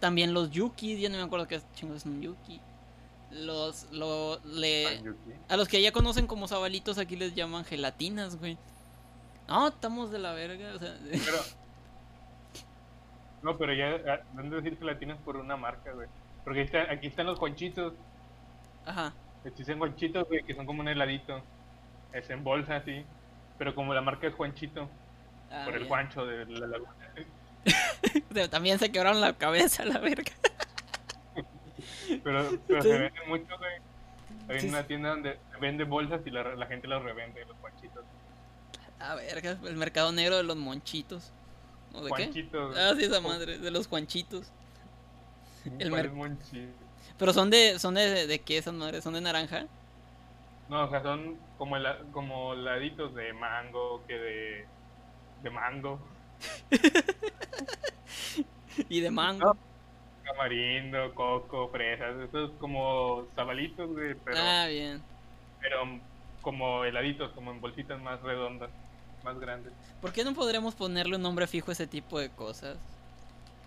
También 0.00 0.34
los 0.34 0.50
yukis, 0.50 1.00
ya 1.00 1.08
no 1.08 1.16
me 1.16 1.22
acuerdo 1.22 1.48
qué 1.48 1.60
chingo 1.74 1.94
es 1.94 2.04
un 2.04 2.20
yuki. 2.20 2.60
Los, 3.30 3.90
lo, 3.90 4.38
le, 4.44 5.02
a 5.48 5.56
los 5.56 5.66
que 5.66 5.82
ya 5.82 5.90
conocen 5.90 6.26
como 6.26 6.46
sabalitos 6.46 6.98
aquí 6.98 7.16
les 7.16 7.34
llaman 7.34 7.64
gelatinas, 7.64 8.36
güey. 8.36 8.56
No, 9.48 9.68
estamos 9.68 10.10
de 10.10 10.18
la 10.18 10.32
verga, 10.32 10.74
o 10.74 10.78
sea, 10.78 10.96
Pero. 11.10 11.38
No, 13.42 13.58
pero 13.58 13.74
ya 13.74 14.00
ah, 14.10 14.20
han 14.38 14.48
de 14.48 14.56
decir 14.56 14.78
gelatinas 14.78 15.18
por 15.18 15.36
una 15.36 15.56
marca, 15.56 15.92
güey. 15.92 16.08
Porque 16.44 16.62
está- 16.62 16.90
aquí 16.90 17.08
están 17.08 17.26
los 17.26 17.38
juanchitos. 17.38 17.92
Ajá. 18.86 19.12
Existen 19.44 19.78
juanchitos, 19.78 20.26
güey, 20.28 20.42
que 20.44 20.54
son 20.54 20.66
como 20.66 20.80
un 20.80 20.88
heladito. 20.88 21.42
Es 22.12 22.30
en 22.30 22.42
bolsa, 22.44 22.76
así. 22.76 23.04
Pero 23.58 23.74
como 23.74 23.92
la 23.94 24.00
marca 24.00 24.26
es 24.26 24.34
Juanchito, 24.34 24.88
ah, 25.50 25.62
por 25.64 25.74
el 25.74 25.82
ya. 25.82 25.88
Juancho 25.88 26.24
de 26.26 26.46
la 26.46 26.66
laguna. 26.66 26.90
También 28.50 28.78
se 28.78 28.90
quebraron 28.90 29.20
la 29.20 29.32
cabeza, 29.34 29.84
la 29.84 29.98
verga. 29.98 30.32
Pero, 32.22 32.58
pero 32.66 32.82
Sí. 32.82 32.88
se 32.88 32.98
venden 32.98 33.28
mucho, 33.28 33.58
güey. 33.58 33.72
Hay 34.48 34.60
Sí, 34.60 34.68
una 34.68 34.82
tienda 34.86 35.10
donde 35.10 35.38
vende 35.60 35.84
bolsas 35.84 36.20
y 36.26 36.30
la, 36.30 36.54
la 36.54 36.66
gente 36.66 36.86
las 36.86 37.02
revende, 37.02 37.44
los 37.46 37.56
Juanchitos. 37.58 38.04
Ah, 39.00 39.14
verga, 39.14 39.58
el 39.64 39.76
mercado 39.76 40.12
negro 40.12 40.36
de 40.36 40.42
los 40.42 40.56
monchitos. 40.56 41.32
¿O 41.92 42.00
de 42.02 42.10
qué? 42.10 42.24
Juanchitos. 42.24 42.76
Ah, 42.76 42.92
sí, 42.96 43.04
esa 43.04 43.20
madre, 43.20 43.58
de 43.58 43.70
los 43.70 43.86
juanchitos. 43.86 44.50
el 45.78 45.90
¿Cuál 45.90 46.02
mer-? 46.02 46.10
Pero 47.18 47.32
son 47.32 47.50
de, 47.50 47.78
son 47.78 47.94
de, 47.94 48.26
de 48.26 48.38
qué 48.40 48.58
esas 48.58 48.74
madres, 48.74 49.04
son 49.04 49.14
de 49.14 49.20
naranja. 49.20 49.66
No, 50.68 50.84
o 50.84 50.90
sea, 50.90 51.02
son 51.02 51.36
como, 51.58 51.76
hela- 51.76 51.98
como 52.12 52.54
heladitos 52.54 53.14
de 53.14 53.32
mango, 53.34 54.02
que 54.06 54.14
de, 54.18 54.66
de 55.42 55.50
mango. 55.50 56.00
y 58.88 59.00
de 59.00 59.10
mango. 59.10 59.56
Camarindo, 60.24 61.14
coco, 61.14 61.68
fresas, 61.68 62.16
esos 62.28 62.50
como 62.58 63.26
sabalitos, 63.36 63.90
güey, 63.90 64.14
pero, 64.24 64.36
Ah, 64.40 64.66
bien. 64.68 65.02
pero 65.60 66.00
como 66.40 66.84
heladitos, 66.84 67.30
como 67.32 67.50
en 67.52 67.60
bolsitas 67.60 68.00
más 68.00 68.20
redondas, 68.22 68.70
más 69.22 69.38
grandes. 69.38 69.72
¿Por 70.00 70.12
qué 70.12 70.24
no 70.24 70.34
podremos 70.34 70.74
ponerle 70.74 71.16
un 71.16 71.22
nombre 71.22 71.46
fijo 71.46 71.70
a 71.70 71.74
ese 71.74 71.86
tipo 71.86 72.18
de 72.18 72.30
cosas? 72.30 72.78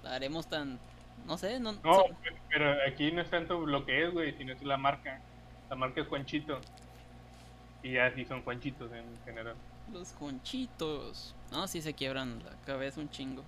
La 0.04 0.16
haremos 0.16 0.48
tan. 0.48 0.80
No 1.28 1.38
sé, 1.38 1.60
no. 1.60 1.74
No, 1.74 1.94
son- 1.94 2.16
pero 2.50 2.76
aquí 2.88 3.12
no 3.12 3.22
es 3.22 3.30
tanto 3.30 3.66
lo 3.66 3.86
que 3.86 4.06
es, 4.06 4.12
güey, 4.14 4.34
sino 4.38 4.54
es 4.54 4.64
la 4.64 4.78
marca. 4.78 5.20
La 5.70 5.76
marca 5.76 6.02
es 6.02 6.08
Juanchito. 6.08 6.60
Y 7.84 7.98
así 7.98 8.26
son 8.26 8.42
Juanchitos 8.44 8.92
en 8.94 9.06
general. 9.26 9.56
Los 9.94 10.10
conchitos. 10.14 11.36
No, 11.52 11.68
sí 11.68 11.82
se 11.82 11.94
quiebran 11.94 12.42
la 12.44 12.52
cabeza 12.66 13.00
un 13.02 13.10
chingo. 13.10 13.44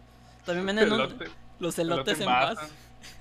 También 0.46 0.66
venden 0.68 0.92
un- 0.94 1.00
Elote- 1.00 1.30
los 1.60 1.80
elote 1.80 2.12
elotes 2.12 2.20
en 2.22 2.26
vaso. 2.26 2.68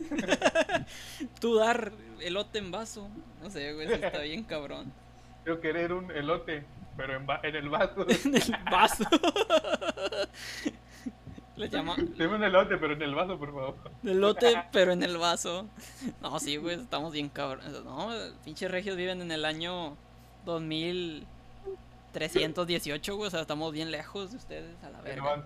Tú 1.41 1.57
dar 1.57 1.93
elote 2.21 2.59
en 2.59 2.71
vaso. 2.71 3.09
No 3.43 3.51
sé, 3.51 3.73
güey, 3.75 3.87
eso 3.87 3.95
está 4.05 4.21
bien 4.21 4.43
cabrón. 4.45 4.93
Yo 5.47 5.61
querer 5.61 5.93
un 5.93 6.11
elote, 6.11 6.65
pero 6.97 7.15
en, 7.17 7.27
va- 7.29 7.41
en 7.43 7.57
el 7.57 7.69
vaso. 7.69 8.07
en 8.25 8.35
el 8.35 8.57
vaso. 8.71 9.05
Le 11.59 11.69
llama 11.73 11.95
Deme 12.17 12.37
un 12.37 12.45
elote, 12.45 12.79
pero 12.79 12.95
en 12.95 13.03
el 13.03 13.15
vaso, 13.15 13.39
por 13.39 13.53
favor. 13.53 13.75
elote, 14.05 14.65
pero 14.73 14.93
en 14.93 15.03
el 15.03 15.19
vaso. 15.19 15.67
No, 16.23 16.39
sí, 16.41 16.57
güey, 16.57 16.81
estamos 16.81 17.13
bien 17.13 17.29
cabrones. 17.29 17.71
No, 17.85 18.09
pinches 18.45 18.71
regios 18.71 18.97
viven 18.97 19.21
en 19.23 19.31
el 19.33 19.45
año 19.45 19.97
2318, 20.47 23.17
güey. 23.17 23.27
O 23.29 23.31
sea, 23.31 23.41
estamos 23.43 23.71
bien 23.73 23.91
lejos 23.91 24.31
de 24.31 24.37
ustedes, 24.39 24.75
a 24.85 24.89
la 24.91 25.01
verga. 25.03 25.45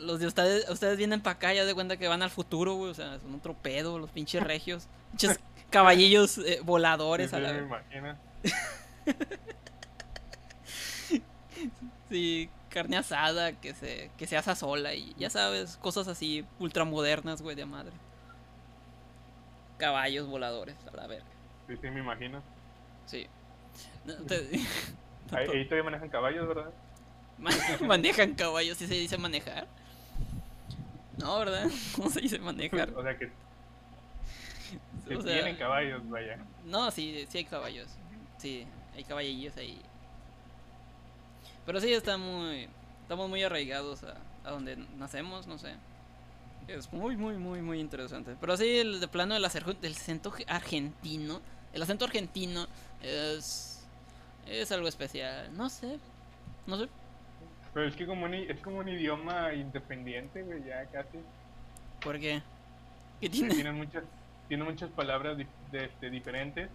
los 0.00 0.18
de 0.20 0.26
ustedes, 0.26 0.68
ustedes 0.70 0.96
vienen 0.98 1.20
para 1.22 1.36
acá, 1.36 1.52
ya 1.54 1.64
de 1.64 1.72
cuenta 1.74 1.96
que 1.96 2.06
van 2.08 2.22
al 2.22 2.30
futuro, 2.30 2.74
güey. 2.74 2.90
O 2.90 2.94
sea, 2.94 3.18
son 3.20 3.34
otro 3.34 3.54
pedo, 3.54 3.98
los 3.98 4.10
pinches 4.10 4.42
regios. 4.42 4.86
Pinches 5.12 5.40
caballillos 5.70 6.36
eh, 6.38 6.60
voladores 6.62 7.30
Sí, 7.30 7.36
a 7.36 7.40
la 7.40 7.52
me 7.52 7.60
verga. 7.62 7.82
imagino. 7.92 8.16
Sí, 12.08 12.48
carne 12.74 12.96
asada 12.96 13.52
que 13.52 13.72
se, 13.72 14.10
que 14.18 14.26
se 14.26 14.36
asa 14.36 14.56
sola 14.56 14.94
y 14.94 15.14
ya 15.16 15.30
sabes, 15.30 15.76
cosas 15.76 16.08
así 16.08 16.44
ultramodernas, 16.58 17.40
güey, 17.40 17.54
de 17.54 17.64
madre. 17.66 17.92
Caballos 19.78 20.26
voladores, 20.28 20.76
a 20.92 20.96
la 20.96 21.06
verga. 21.06 21.24
Sí, 21.68 21.76
sí, 21.80 21.90
me 21.90 22.00
imagino. 22.00 22.42
Sí. 23.06 23.26
No, 24.04 24.14
te- 24.26 24.48
Ahí, 25.32 25.48
ahí 25.48 25.64
todavía 25.64 25.84
manejan 25.84 26.08
caballos, 26.10 26.46
¿verdad? 26.46 26.70
Man- 27.38 27.54
manejan 27.86 28.34
caballos, 28.34 28.76
¿sí 28.76 28.86
se 28.86 28.94
dice 28.94 29.16
manejar? 29.16 29.66
No, 31.16 31.38
¿verdad? 31.38 31.68
¿Cómo 31.96 32.10
se 32.10 32.20
dice 32.20 32.38
manejar? 32.38 32.90
O 32.94 33.02
sea 33.02 33.16
que, 33.16 33.30
que 35.08 35.16
O 35.16 35.22
sea, 35.22 35.32
tienen 35.32 35.56
caballos, 35.56 36.08
vaya. 36.10 36.38
No, 36.64 36.90
sí, 36.90 37.24
sí 37.30 37.38
hay 37.38 37.44
caballos. 37.44 37.88
Sí, 38.38 38.66
hay 38.94 39.04
caballillos 39.04 39.56
ahí. 39.56 39.80
Pero 41.66 41.80
sí 41.80 41.92
está 41.92 42.16
muy. 42.16 42.68
Estamos 43.02 43.28
muy 43.28 43.42
arraigados 43.42 44.02
a, 44.04 44.14
a 44.44 44.50
donde 44.50 44.76
nacemos, 44.96 45.46
no 45.46 45.58
sé. 45.58 45.74
Es 46.68 46.92
muy, 46.92 47.16
muy, 47.16 47.36
muy, 47.36 47.60
muy 47.60 47.80
interesante. 47.80 48.36
Pero 48.40 48.56
sí, 48.56 48.78
el 48.78 49.00
de 49.00 49.08
plano 49.08 49.34
del, 49.34 49.42
del 49.80 49.92
acento 49.92 50.30
ge- 50.30 50.46
argentino. 50.48 51.40
El 51.72 51.82
acento 51.82 52.04
argentino 52.04 52.66
es. 53.02 53.84
Es 54.46 54.72
algo 54.72 54.88
especial. 54.88 55.54
No 55.56 55.68
sé. 55.68 55.98
No 56.66 56.78
sé. 56.78 56.88
Pero 57.72 57.88
es 57.88 57.96
que 57.96 58.06
como 58.06 58.24
un, 58.26 58.34
es 58.34 58.60
como 58.60 58.78
un 58.78 58.88
idioma 58.88 59.52
independiente, 59.52 60.42
güey, 60.42 60.62
ya 60.64 60.86
casi. 60.86 61.18
¿Por 62.02 62.20
qué? 62.20 62.40
¿Qué 63.20 63.28
tiene? 63.28 63.54
Tiene 63.54 63.72
muchas, 63.72 64.04
tiene 64.48 64.64
muchas 64.64 64.90
palabras 64.90 65.36
de, 65.36 65.46
este, 65.72 66.08
diferentes. 66.10 66.68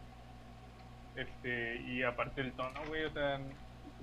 Este, 1.15 1.81
y 1.81 2.03
aparte 2.03 2.41
el 2.41 2.51
tono, 2.53 2.79
güey, 2.87 3.05
o 3.05 3.11
sea, 3.13 3.39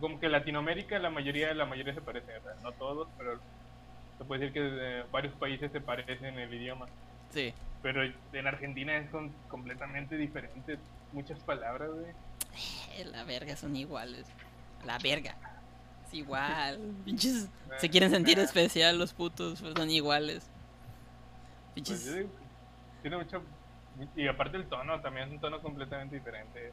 como 0.01 0.21
que 0.21 0.29
Latinoamérica 0.29 0.99
la 0.99 1.11
mayoría, 1.11 1.53
la 1.55 1.67
mayoría 1.67 1.95
se 1.95 2.01
parece, 2.01 2.37
o 2.37 2.43
sea, 2.43 2.55
no 2.63 2.73
todos, 2.73 3.09
pero 3.19 3.39
se 4.19 4.25
puede 4.25 4.41
decir 4.41 4.55
que 4.55 5.01
eh, 5.01 5.05
varios 5.11 5.35
países 5.35 5.71
se 5.73 5.81
parecen 5.81 6.25
en 6.25 6.39
el 6.39 6.53
idioma. 6.53 6.87
Sí. 7.31 7.53
Pero 7.83 8.03
en 8.05 8.47
Argentina 8.47 8.93
son 9.11 9.33
completamente 9.49 10.17
diferentes, 10.17 10.79
muchas 11.13 11.39
palabras, 11.41 11.91
güey. 11.91 12.13
Eh, 12.97 13.05
La 13.05 13.25
verga 13.25 13.57
son 13.57 13.77
iguales. 13.77 14.27
La 14.85 14.99
verga. 14.99 15.37
Es 16.07 16.15
igual. 16.15 16.79
Pinches. 17.05 17.49
Se 17.79 17.91
quieren 17.91 18.11
sentir 18.11 18.39
especial 18.39 18.99
los 18.99 19.13
putos, 19.13 19.61
pues 19.61 19.75
son 19.75 19.91
iguales. 19.91 20.49
Pues, 21.75 21.75
Pinches. 21.75 22.05
yo 22.07 22.13
digo 22.15 22.29
que 22.31 23.03
tiene 23.03 23.17
mucho, 23.19 23.43
y 24.15 24.27
aparte 24.29 24.57
el 24.57 24.67
tono, 24.67 25.01
también 25.01 25.29
es 25.29 25.33
un 25.35 25.41
tono 25.41 25.61
completamente 25.61 26.17
diferente. 26.17 26.73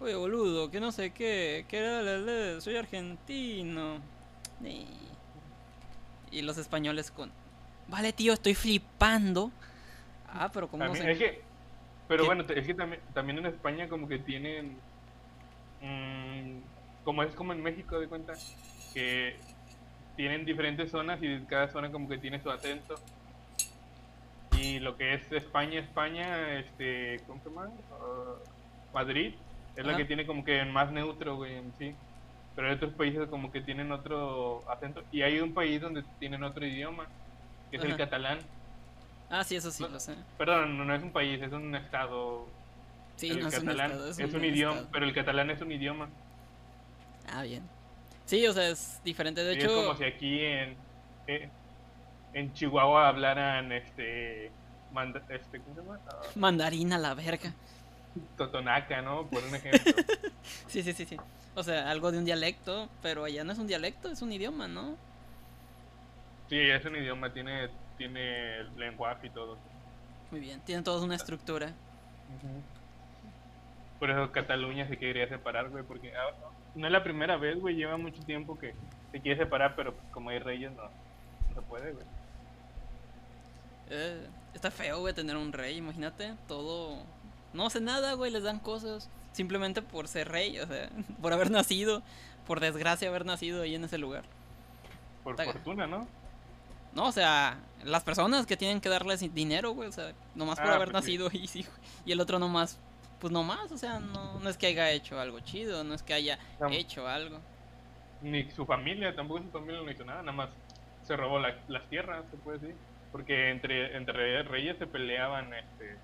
Oye, 0.00 0.14
boludo, 0.14 0.70
que 0.70 0.80
no 0.80 0.92
sé 0.92 1.10
qué. 1.10 1.64
Que 1.68 1.78
era 1.78 2.02
la- 2.02 2.18
la- 2.18 2.60
soy 2.60 2.76
argentino. 2.76 3.98
Y, 6.30 6.42
los 6.42 6.58
españoles 6.58 7.10
con. 7.10 7.30
Vale, 7.88 8.12
tío, 8.12 8.32
estoy 8.32 8.54
flipando. 8.54 9.50
Ah, 10.28 10.50
pero 10.52 10.68
como 10.68 10.94
sé. 10.94 11.10
es 11.10 11.18
que, 11.18 11.42
pero 12.06 12.22
¿Qué? 12.22 12.26
bueno, 12.26 12.44
es 12.54 12.66
que 12.66 12.74
también, 12.74 13.00
también 13.14 13.38
en 13.38 13.46
España 13.46 13.88
como 13.88 14.06
que 14.06 14.18
tienen, 14.18 14.76
mm, 15.80 16.58
como 17.04 17.22
es 17.22 17.34
como 17.34 17.52
en 17.54 17.62
México 17.62 17.98
de 17.98 18.06
cuenta, 18.08 18.34
que 18.92 19.36
tienen 20.16 20.44
diferentes 20.44 20.90
zonas 20.90 21.18
y 21.22 21.40
cada 21.46 21.68
zona 21.70 21.90
como 21.90 22.08
que 22.08 22.18
tiene 22.18 22.42
su 22.42 22.50
acento. 22.50 22.96
Y 24.60 24.80
lo 24.80 24.96
que 24.96 25.14
es 25.14 25.32
España, 25.32 25.80
España, 25.80 26.58
este, 26.58 27.20
¿cómo 27.26 27.40
se 27.42 27.48
llama? 27.48 27.70
Ah, 27.92 28.34
Madrid, 28.92 29.34
es 29.80 29.86
la 29.86 29.96
que 29.96 30.04
tiene 30.04 30.26
como 30.26 30.44
que 30.44 30.64
más 30.64 30.90
neutro, 30.92 31.36
güey, 31.36 31.56
en 31.56 31.72
sí. 31.78 31.94
Pero 32.56 32.68
hay 32.68 32.74
otros 32.74 32.92
países 32.94 33.28
como 33.28 33.52
que 33.52 33.60
tienen 33.60 33.92
otro 33.92 34.64
acento. 34.68 35.02
Y 35.12 35.22
hay 35.22 35.38
un 35.40 35.54
país 35.54 35.80
donde 35.80 36.02
tienen 36.18 36.42
otro 36.42 36.66
idioma, 36.66 37.06
que 37.70 37.76
es 37.76 37.84
el 37.84 37.96
catalán. 37.96 38.38
Ah, 39.30 39.44
sí, 39.44 39.56
eso 39.56 39.70
sí 39.70 39.82
No. 39.82 39.90
lo 39.90 40.00
sé. 40.00 40.14
Perdón, 40.36 40.84
no, 40.86 40.94
es 40.94 41.02
un 41.02 41.12
país, 41.12 41.40
es 41.40 41.52
un 41.52 41.74
estado. 41.76 42.46
Sí, 43.16 43.30
el 43.30 43.40
no 43.40 43.48
es 43.48 43.58
un 43.58 43.66
catalán 43.66 43.90
estado, 43.92 44.10
es, 44.10 44.18
es 44.18 44.30
un, 44.34 44.40
un 44.40 44.44
idioma, 44.46 44.74
estado. 44.74 44.88
pero 44.92 45.06
el 45.06 45.14
catalán 45.14 45.50
es 45.50 45.60
un 45.60 45.70
idioma. 45.72 46.08
Ah, 47.30 47.42
bien. 47.42 47.62
Sí, 48.24 48.46
o 48.46 48.52
sea, 48.52 48.68
es 48.68 49.00
diferente. 49.04 49.42
De 49.44 49.54
Y 49.54 49.58
hecho, 49.58 49.66
es 49.68 49.72
como 49.86 49.96
si 49.96 50.04
aquí 50.04 50.40
en, 50.44 50.76
eh, 51.26 51.48
en 52.34 52.52
Chihuahua 52.54 53.08
hablaran 53.08 53.70
este, 53.72 54.50
manda- 54.92 55.22
este 55.28 55.60
¿cómo 55.60 55.74
se 55.76 55.82
llama? 55.82 56.00
Ah, 56.08 56.16
mandarina 56.36 56.98
la 56.98 57.14
verga. 57.14 57.52
Totonaca, 58.36 59.02
¿no? 59.02 59.26
Por 59.28 59.42
un 59.44 59.54
ejemplo. 59.54 59.92
Sí, 60.66 60.82
sí, 60.82 60.94
sí, 60.94 61.04
sí. 61.04 61.16
O 61.54 61.62
sea, 61.62 61.90
algo 61.90 62.10
de 62.10 62.18
un 62.18 62.24
dialecto, 62.24 62.88
pero 63.02 63.24
allá 63.24 63.44
no 63.44 63.52
es 63.52 63.58
un 63.58 63.66
dialecto, 63.66 64.08
es 64.08 64.22
un 64.22 64.32
idioma, 64.32 64.66
¿no? 64.66 64.96
sí, 66.48 66.58
es 66.58 66.84
un 66.84 66.96
idioma, 66.96 67.32
tiene, 67.32 67.68
tiene 67.96 68.64
lenguaje 68.76 69.26
y 69.26 69.30
todo. 69.30 69.58
Muy 70.30 70.40
bien, 70.40 70.60
tienen 70.60 70.84
todos 70.84 71.02
una 71.02 71.14
estructura. 71.14 71.72
Por 73.98 74.10
eso 74.10 74.30
Cataluña 74.32 74.86
se 74.88 74.96
quería 74.96 75.28
separar, 75.28 75.70
güey, 75.70 75.84
porque 75.84 76.12
ah, 76.14 76.34
no 76.74 76.86
es 76.86 76.92
la 76.92 77.02
primera 77.02 77.36
vez, 77.36 77.58
güey, 77.58 77.74
lleva 77.74 77.96
mucho 77.96 78.22
tiempo 78.22 78.58
que 78.58 78.74
se 79.12 79.20
quiere 79.20 79.42
separar, 79.42 79.74
pero 79.74 79.94
pues, 79.94 80.04
como 80.12 80.30
hay 80.30 80.38
reyes 80.38 80.70
no, 80.72 80.84
no 80.84 81.54
se 81.54 81.62
puede, 81.62 81.92
güey. 81.92 82.04
Eh, 83.90 84.26
está 84.54 84.70
feo, 84.70 85.00
güey, 85.00 85.14
tener 85.14 85.36
un 85.36 85.52
rey, 85.52 85.76
imagínate, 85.76 86.34
todo... 86.46 87.02
No 87.52 87.66
hace 87.66 87.80
nada, 87.80 88.12
güey, 88.14 88.30
les 88.30 88.42
dan 88.42 88.58
cosas. 88.58 89.08
Simplemente 89.32 89.82
por 89.82 90.08
ser 90.08 90.28
rey, 90.28 90.58
o 90.58 90.66
sea, 90.66 90.88
por 91.22 91.32
haber 91.32 91.50
nacido, 91.50 92.02
por 92.46 92.60
desgracia 92.60 93.08
haber 93.08 93.24
nacido 93.26 93.62
ahí 93.62 93.74
en 93.74 93.84
ese 93.84 93.98
lugar. 93.98 94.24
Por 95.24 95.32
Está- 95.38 95.52
fortuna, 95.52 95.86
¿no? 95.86 96.06
No, 96.94 97.06
o 97.06 97.12
sea, 97.12 97.58
las 97.84 98.02
personas 98.02 98.46
que 98.46 98.56
tienen 98.56 98.80
que 98.80 98.88
darles 98.88 99.20
dinero, 99.34 99.72
güey, 99.72 99.88
o 99.88 99.92
sea, 99.92 100.12
nomás 100.34 100.58
por 100.58 100.70
Ah, 100.70 100.76
haber 100.76 100.90
pues 100.90 101.04
nacido 101.04 101.28
y, 101.32 101.46
sí, 101.48 101.66
y 102.04 102.12
el 102.12 102.20
otro 102.20 102.38
nomás, 102.38 102.78
pues 103.20 103.32
nomás, 103.32 103.70
o 103.70 103.76
sea, 103.78 104.00
no, 104.00 104.40
no 104.40 104.48
es 104.48 104.56
que 104.56 104.66
haya 104.68 104.90
hecho 104.90 105.20
algo 105.20 105.38
chido, 105.40 105.84
no 105.84 105.94
es 105.94 106.02
que 106.02 106.14
haya 106.14 106.38
hecho 106.70 107.06
algo. 107.06 107.38
Ni 108.22 108.50
su 108.50 108.64
familia, 108.66 109.14
tampoco 109.14 109.42
su 109.42 109.50
familia 109.50 109.80
no 109.82 109.90
hizo 109.90 110.04
nada, 110.04 110.20
nada 110.22 110.32
más 110.32 110.48
se 111.04 111.16
robó 111.16 111.38
la- 111.38 111.56
las 111.68 111.88
tierras, 111.88 112.24
se 112.30 112.36
puede 112.38 112.58
decir. 112.58 112.76
Porque 113.12 113.50
entre, 113.50 113.96
entre 113.96 114.42
reyes 114.42 114.76
se 114.78 114.86
peleaban, 114.86 115.52
este, 115.54 115.96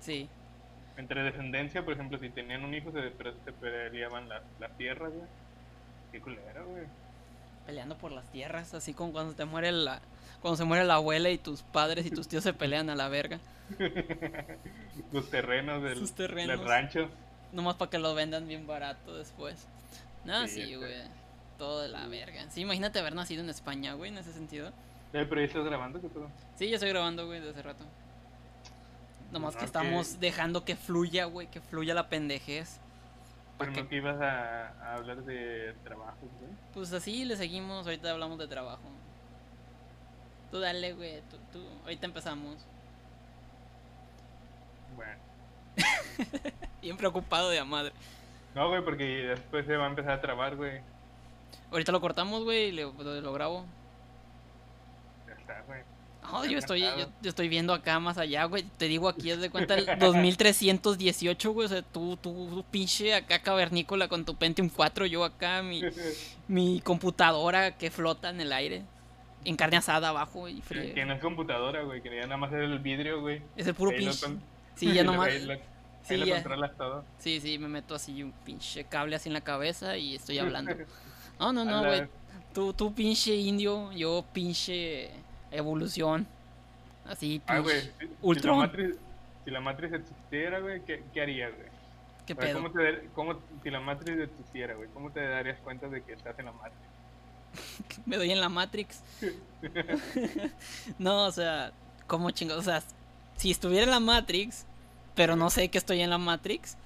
Sí, 0.00 0.28
entre 0.96 1.22
descendencia, 1.22 1.84
por 1.84 1.94
ejemplo, 1.94 2.18
si 2.18 2.28
tenían 2.30 2.64
un 2.64 2.74
hijo 2.74 2.90
se, 2.92 3.10
se 3.44 3.52
peleaban 3.52 4.28
las, 4.28 4.42
las 4.58 4.76
tierras, 4.76 5.10
güey. 5.12 5.26
Qué 6.12 6.20
culero, 6.20 6.66
güey. 6.66 6.84
peleando 7.66 7.96
por 7.96 8.10
las 8.12 8.30
tierras, 8.32 8.74
así 8.74 8.92
como 8.94 9.12
cuando 9.12 9.34
te 9.34 9.44
muere 9.44 9.72
la... 9.72 10.00
Cuando 10.42 10.56
se 10.56 10.64
muere 10.64 10.84
la 10.84 10.94
abuela 10.94 11.28
y 11.30 11.38
tus 11.38 11.62
padres 11.62 12.06
y 12.06 12.10
tus 12.10 12.26
tíos 12.26 12.42
se 12.42 12.52
pelean 12.54 12.88
a 12.90 12.94
la 12.96 13.08
verga. 13.08 13.38
Los 15.12 15.30
terrenos 15.30 15.82
del, 15.82 15.98
Sus 15.98 16.12
terrenos. 16.12 16.58
del 16.58 16.66
rancho. 16.66 17.08
Nomás 17.52 17.76
para 17.76 17.90
que 17.90 17.98
lo 17.98 18.14
vendan 18.14 18.46
bien 18.48 18.66
barato 18.66 19.16
después. 19.16 19.66
No, 20.24 20.46
Sí, 20.46 20.54
sí, 20.54 20.72
está. 20.72 20.76
güey. 20.78 20.94
todo 21.58 21.82
de 21.82 21.88
la 21.88 22.06
verga. 22.06 22.48
Sí, 22.50 22.62
imagínate 22.62 22.98
haber 22.98 23.14
nacido 23.14 23.42
en 23.42 23.50
España, 23.50 23.94
güey, 23.94 24.10
en 24.10 24.18
ese 24.18 24.32
sentido. 24.32 24.68
Eh, 25.12 25.26
pero 25.28 25.40
ya 25.40 25.46
estás 25.46 25.64
grabando, 25.64 26.00
¿qué 26.00 26.08
pedo? 26.08 26.28
Sí, 26.56 26.68
yo 26.68 26.74
estoy 26.76 26.88
grabando, 26.90 27.26
güey, 27.26 27.40
desde 27.40 27.50
hace 27.52 27.62
rato. 27.62 27.84
Nomás 29.30 29.56
que 29.56 29.64
estamos 29.64 30.18
dejando 30.18 30.64
que 30.64 30.76
fluya, 30.76 31.26
güey, 31.26 31.46
que 31.46 31.60
fluya 31.60 31.94
la 31.94 32.08
pendejez. 32.08 32.80
Pero 33.58 33.72
no 33.72 33.88
que 33.88 33.96
ibas 33.96 34.20
a, 34.20 34.68
a 34.82 34.94
hablar 34.94 35.22
de 35.22 35.74
trabajo, 35.84 36.18
güey. 36.20 36.50
Pues 36.72 36.92
así 36.92 37.24
le 37.24 37.36
seguimos, 37.36 37.86
ahorita 37.86 38.10
hablamos 38.10 38.38
de 38.38 38.48
trabajo. 38.48 38.82
Tú 40.50 40.58
dale, 40.58 40.94
güey, 40.94 41.20
tú, 41.30 41.36
tú, 41.52 41.64
ahorita 41.84 42.06
empezamos. 42.06 42.56
Bueno. 44.96 45.18
Bien 46.82 46.96
preocupado 46.96 47.50
de 47.50 47.58
la 47.58 47.64
madre. 47.64 47.92
No, 48.54 48.68
güey, 48.68 48.82
porque 48.84 49.04
después 49.04 49.64
se 49.66 49.76
va 49.76 49.84
a 49.86 49.90
empezar 49.90 50.12
a 50.12 50.20
trabar, 50.20 50.56
güey. 50.56 50.80
Ahorita 51.70 51.92
lo 51.92 52.00
cortamos, 52.00 52.42
güey, 52.42 52.68
y 52.68 52.72
lo, 52.72 52.92
lo 52.92 53.32
grabo. 53.32 53.64
Ya 55.28 55.34
está, 55.34 55.60
güey. 55.62 55.82
No, 56.22 56.44
yo 56.44 56.58
estoy, 56.58 56.82
yo, 56.82 57.28
estoy 57.28 57.48
viendo 57.48 57.72
acá 57.72 57.98
más 57.98 58.16
allá, 58.18 58.44
güey. 58.44 58.62
Te 58.78 58.86
digo 58.86 59.08
aquí, 59.08 59.30
haz 59.30 59.40
de 59.40 59.50
cuenta 59.50 59.74
el 59.74 59.86
2318, 59.98 61.50
güey. 61.52 61.66
O 61.66 61.68
sea, 61.68 61.82
tú, 61.82 62.16
tú, 62.16 62.32
tú 62.50 62.64
pinche 62.70 63.14
acá 63.14 63.40
cavernícola 63.40 64.06
con 64.08 64.24
tu 64.24 64.34
Pentium 64.36 64.68
4. 64.68 65.06
Yo 65.06 65.24
acá, 65.24 65.62
mi, 65.62 65.82
mi 66.46 66.80
computadora 66.80 67.76
que 67.76 67.90
flota 67.90 68.30
en 68.30 68.40
el 68.40 68.52
aire. 68.52 68.82
En 69.44 69.56
carne 69.56 69.78
asada 69.78 70.10
abajo 70.10 70.48
y 70.48 70.56
Que, 70.56 70.62
frío. 70.62 70.94
que 70.94 71.04
no 71.06 71.14
es 71.14 71.20
computadora, 71.20 71.82
güey, 71.82 72.02
que 72.02 72.14
ya 72.14 72.22
nada 72.22 72.36
más 72.36 72.52
es 72.52 72.58
el 72.60 72.78
vidrio, 72.78 73.22
güey. 73.22 73.40
Es 73.56 73.66
el 73.66 73.74
puro 73.74 73.90
pinche. 73.96 74.20
con- 74.26 74.40
Sí, 74.76 74.92
ya 74.92 75.02
nomás. 75.02 75.28
Ahí 75.32 75.44
lo, 75.46 75.52
ahí 75.54 75.60
Sí, 76.02 76.16
lo 76.16 76.26
ya. 76.26 76.42
todo. 76.76 77.04
Sí, 77.18 77.40
sí, 77.40 77.58
me 77.58 77.68
meto 77.68 77.94
así 77.94 78.22
un 78.22 78.32
pinche 78.32 78.84
cable 78.84 79.16
así 79.16 79.28
en 79.28 79.32
la 79.32 79.40
cabeza 79.40 79.96
y 79.96 80.14
estoy 80.14 80.38
hablando. 80.38 80.72
No, 81.40 81.54
no, 81.54 81.64
no, 81.64 81.82
güey. 81.82 82.02
Tú, 82.52 82.74
tú 82.74 82.92
pinche 82.94 83.34
indio, 83.34 83.90
yo 83.92 84.22
pinche 84.34 85.10
evolución. 85.50 86.26
Así, 87.06 87.40
Ah, 87.46 87.58
güey. 87.60 87.80
si- 87.80 88.40
Si, 88.40 88.46
la 88.46 88.54
Matrix, 88.54 88.96
si 89.44 89.50
la 89.50 89.60
Matrix 89.60 89.92
existiera, 89.94 90.60
güey, 90.60 90.84
¿qué, 90.84 91.02
qué 91.12 91.22
harías, 91.22 91.52
güey? 91.54 91.68
¿Qué 92.26 92.34
pedo? 92.36 92.58
¿Cómo 92.62 92.70
te, 92.70 92.82
dar- 92.82 93.02
cómo, 93.14 93.40
si 93.62 93.70
la 93.70 93.80
Matrix 93.80 94.20
existiera, 94.20 94.74
güey? 94.74 94.88
¿Cómo 94.94 95.10
te 95.10 95.20
darías 95.26 95.58
cuenta 95.60 95.88
de 95.88 96.02
que 96.02 96.12
estás 96.12 96.38
en 96.38 96.44
la 96.46 96.52
Matrix? 96.52 96.76
Me 98.06 98.16
doy 98.16 98.30
en 98.30 98.40
la 98.40 98.48
Matrix. 98.48 99.02
no, 100.98 101.24
o 101.26 101.32
sea, 101.32 101.72
¿cómo 102.06 102.30
chingados? 102.30 102.66
O 102.66 102.70
sea, 102.70 102.82
si 103.36 103.50
estuviera 103.50 103.84
en 103.84 103.90
la 103.90 104.00
Matrix, 104.00 104.66
pero 105.14 105.34
no 105.36 105.50
sé 105.50 105.68
que 105.68 105.78
estoy 105.78 106.00
en 106.00 106.10
la 106.10 106.18
Matrix. 106.18 106.76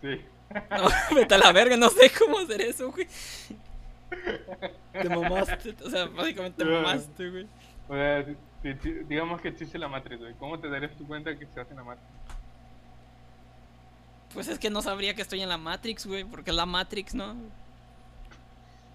Sí. 0.00 0.20
No, 0.70 0.88
vete 1.14 1.34
a 1.34 1.38
la 1.38 1.52
verga, 1.52 1.76
no 1.76 1.90
sé 1.90 2.10
cómo 2.18 2.38
hacer 2.38 2.60
eso, 2.62 2.90
güey. 2.92 3.06
Te 4.92 5.08
mamaste, 5.08 5.74
o 5.84 5.90
sea, 5.90 6.06
básicamente 6.06 6.64
te 6.64 6.70
mamaste, 6.70 7.30
güey. 7.30 7.46
O 7.88 7.94
sea, 7.94 8.24
digamos 9.08 9.40
que 9.40 9.48
existe 9.48 9.78
la 9.78 9.88
Matrix, 9.88 10.20
güey. 10.20 10.34
¿Cómo 10.34 10.58
te 10.58 10.68
darías 10.68 10.96
tu 10.96 11.06
cuenta 11.06 11.36
que 11.36 11.44
estás 11.44 11.70
en 11.70 11.76
la 11.76 11.84
Matrix? 11.84 12.08
Pues 14.34 14.48
es 14.48 14.58
que 14.58 14.70
no 14.70 14.82
sabría 14.82 15.14
que 15.14 15.22
estoy 15.22 15.40
en 15.40 15.48
la 15.48 15.56
Matrix, 15.56 16.06
güey, 16.06 16.24
porque 16.24 16.50
es 16.50 16.56
la 16.56 16.66
Matrix, 16.66 17.14
¿no? 17.14 17.36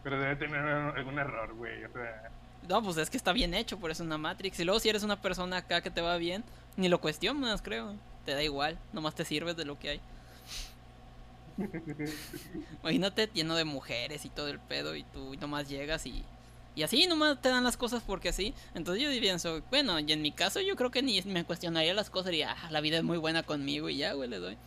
Pero 0.03 0.19
debe 0.19 0.35
tener 0.35 0.59
algún 0.59 1.17
error, 1.19 1.53
güey. 1.55 1.83
O 1.85 1.91
sea, 1.93 2.31
No, 2.67 2.83
pues 2.83 2.97
es 2.97 3.09
que 3.09 3.17
está 3.17 3.31
bien 3.31 3.53
hecho, 3.53 3.79
por 3.79 3.91
eso 3.91 4.03
es 4.03 4.07
una 4.07 4.17
Matrix. 4.17 4.59
Y 4.59 4.65
luego 4.65 4.79
si 4.79 4.89
eres 4.89 5.03
una 5.03 5.21
persona 5.21 5.57
acá 5.57 5.81
que 5.81 5.89
te 5.89 6.01
va 6.01 6.17
bien, 6.17 6.43
ni 6.75 6.89
lo 6.89 6.99
cuestionas, 6.99 7.61
creo. 7.61 7.95
Te 8.25 8.33
da 8.33 8.43
igual, 8.43 8.77
nomás 8.93 9.15
te 9.15 9.25
sirves 9.25 9.55
de 9.55 9.65
lo 9.65 9.79
que 9.79 9.89
hay. 9.89 10.01
Imagínate 12.81 13.29
lleno 13.33 13.55
de 13.55 13.65
mujeres 13.65 14.25
y 14.25 14.29
todo 14.29 14.47
el 14.47 14.59
pedo 14.59 14.95
y 14.95 15.03
tú 15.03 15.35
nomás 15.39 15.69
llegas 15.69 16.05
y... 16.05 16.23
Y 16.75 16.83
así 16.83 17.05
nomás 17.07 17.41
te 17.41 17.49
dan 17.49 17.63
las 17.63 17.77
cosas 17.77 18.01
porque 18.05 18.31
sí. 18.31 18.53
Entonces 18.73 19.03
yo 19.03 19.09
pienso, 19.19 19.61
bueno, 19.69 19.99
y 19.99 20.11
en 20.11 20.21
mi 20.21 20.31
caso 20.31 20.61
yo 20.61 20.75
creo 20.75 20.91
que 20.91 21.01
ni 21.01 21.21
me 21.23 21.43
cuestionaría 21.43 21.93
las 21.93 22.09
cosas. 22.09 22.31
Diría, 22.31 22.55
ah, 22.57 22.71
la 22.71 22.81
vida 22.81 22.97
es 22.97 23.03
muy 23.03 23.17
buena 23.17 23.43
conmigo 23.43 23.89
y 23.89 23.97
ya, 23.97 24.13
güey, 24.13 24.29
le 24.29 24.39
doy. 24.39 24.57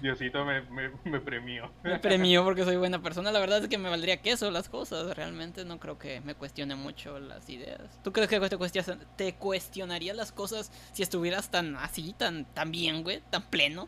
Diosito 0.00 0.44
me, 0.44 0.62
me, 0.62 0.90
me 1.04 1.20
premió. 1.20 1.70
Me 1.82 1.98
premió 1.98 2.44
porque 2.44 2.64
soy 2.64 2.76
buena 2.76 3.00
persona. 3.00 3.30
La 3.30 3.40
verdad 3.40 3.62
es 3.62 3.68
que 3.68 3.78
me 3.78 3.90
valdría 3.90 4.22
queso 4.22 4.50
las 4.50 4.68
cosas. 4.68 5.14
Realmente 5.16 5.64
no 5.64 5.78
creo 5.78 5.98
que 5.98 6.20
me 6.22 6.34
cuestione 6.34 6.74
mucho 6.74 7.18
las 7.18 7.48
ideas. 7.50 7.80
¿Tú 8.02 8.12
crees 8.12 8.28
que 8.28 8.40
te, 8.40 8.96
te 9.16 9.34
cuestionarías 9.34 10.16
las 10.16 10.32
cosas 10.32 10.72
si 10.92 11.02
estuvieras 11.02 11.50
tan 11.50 11.76
así, 11.76 12.14
tan, 12.16 12.46
tan 12.46 12.70
bien, 12.70 13.02
güey? 13.02 13.22
Tan 13.30 13.42
pleno. 13.42 13.86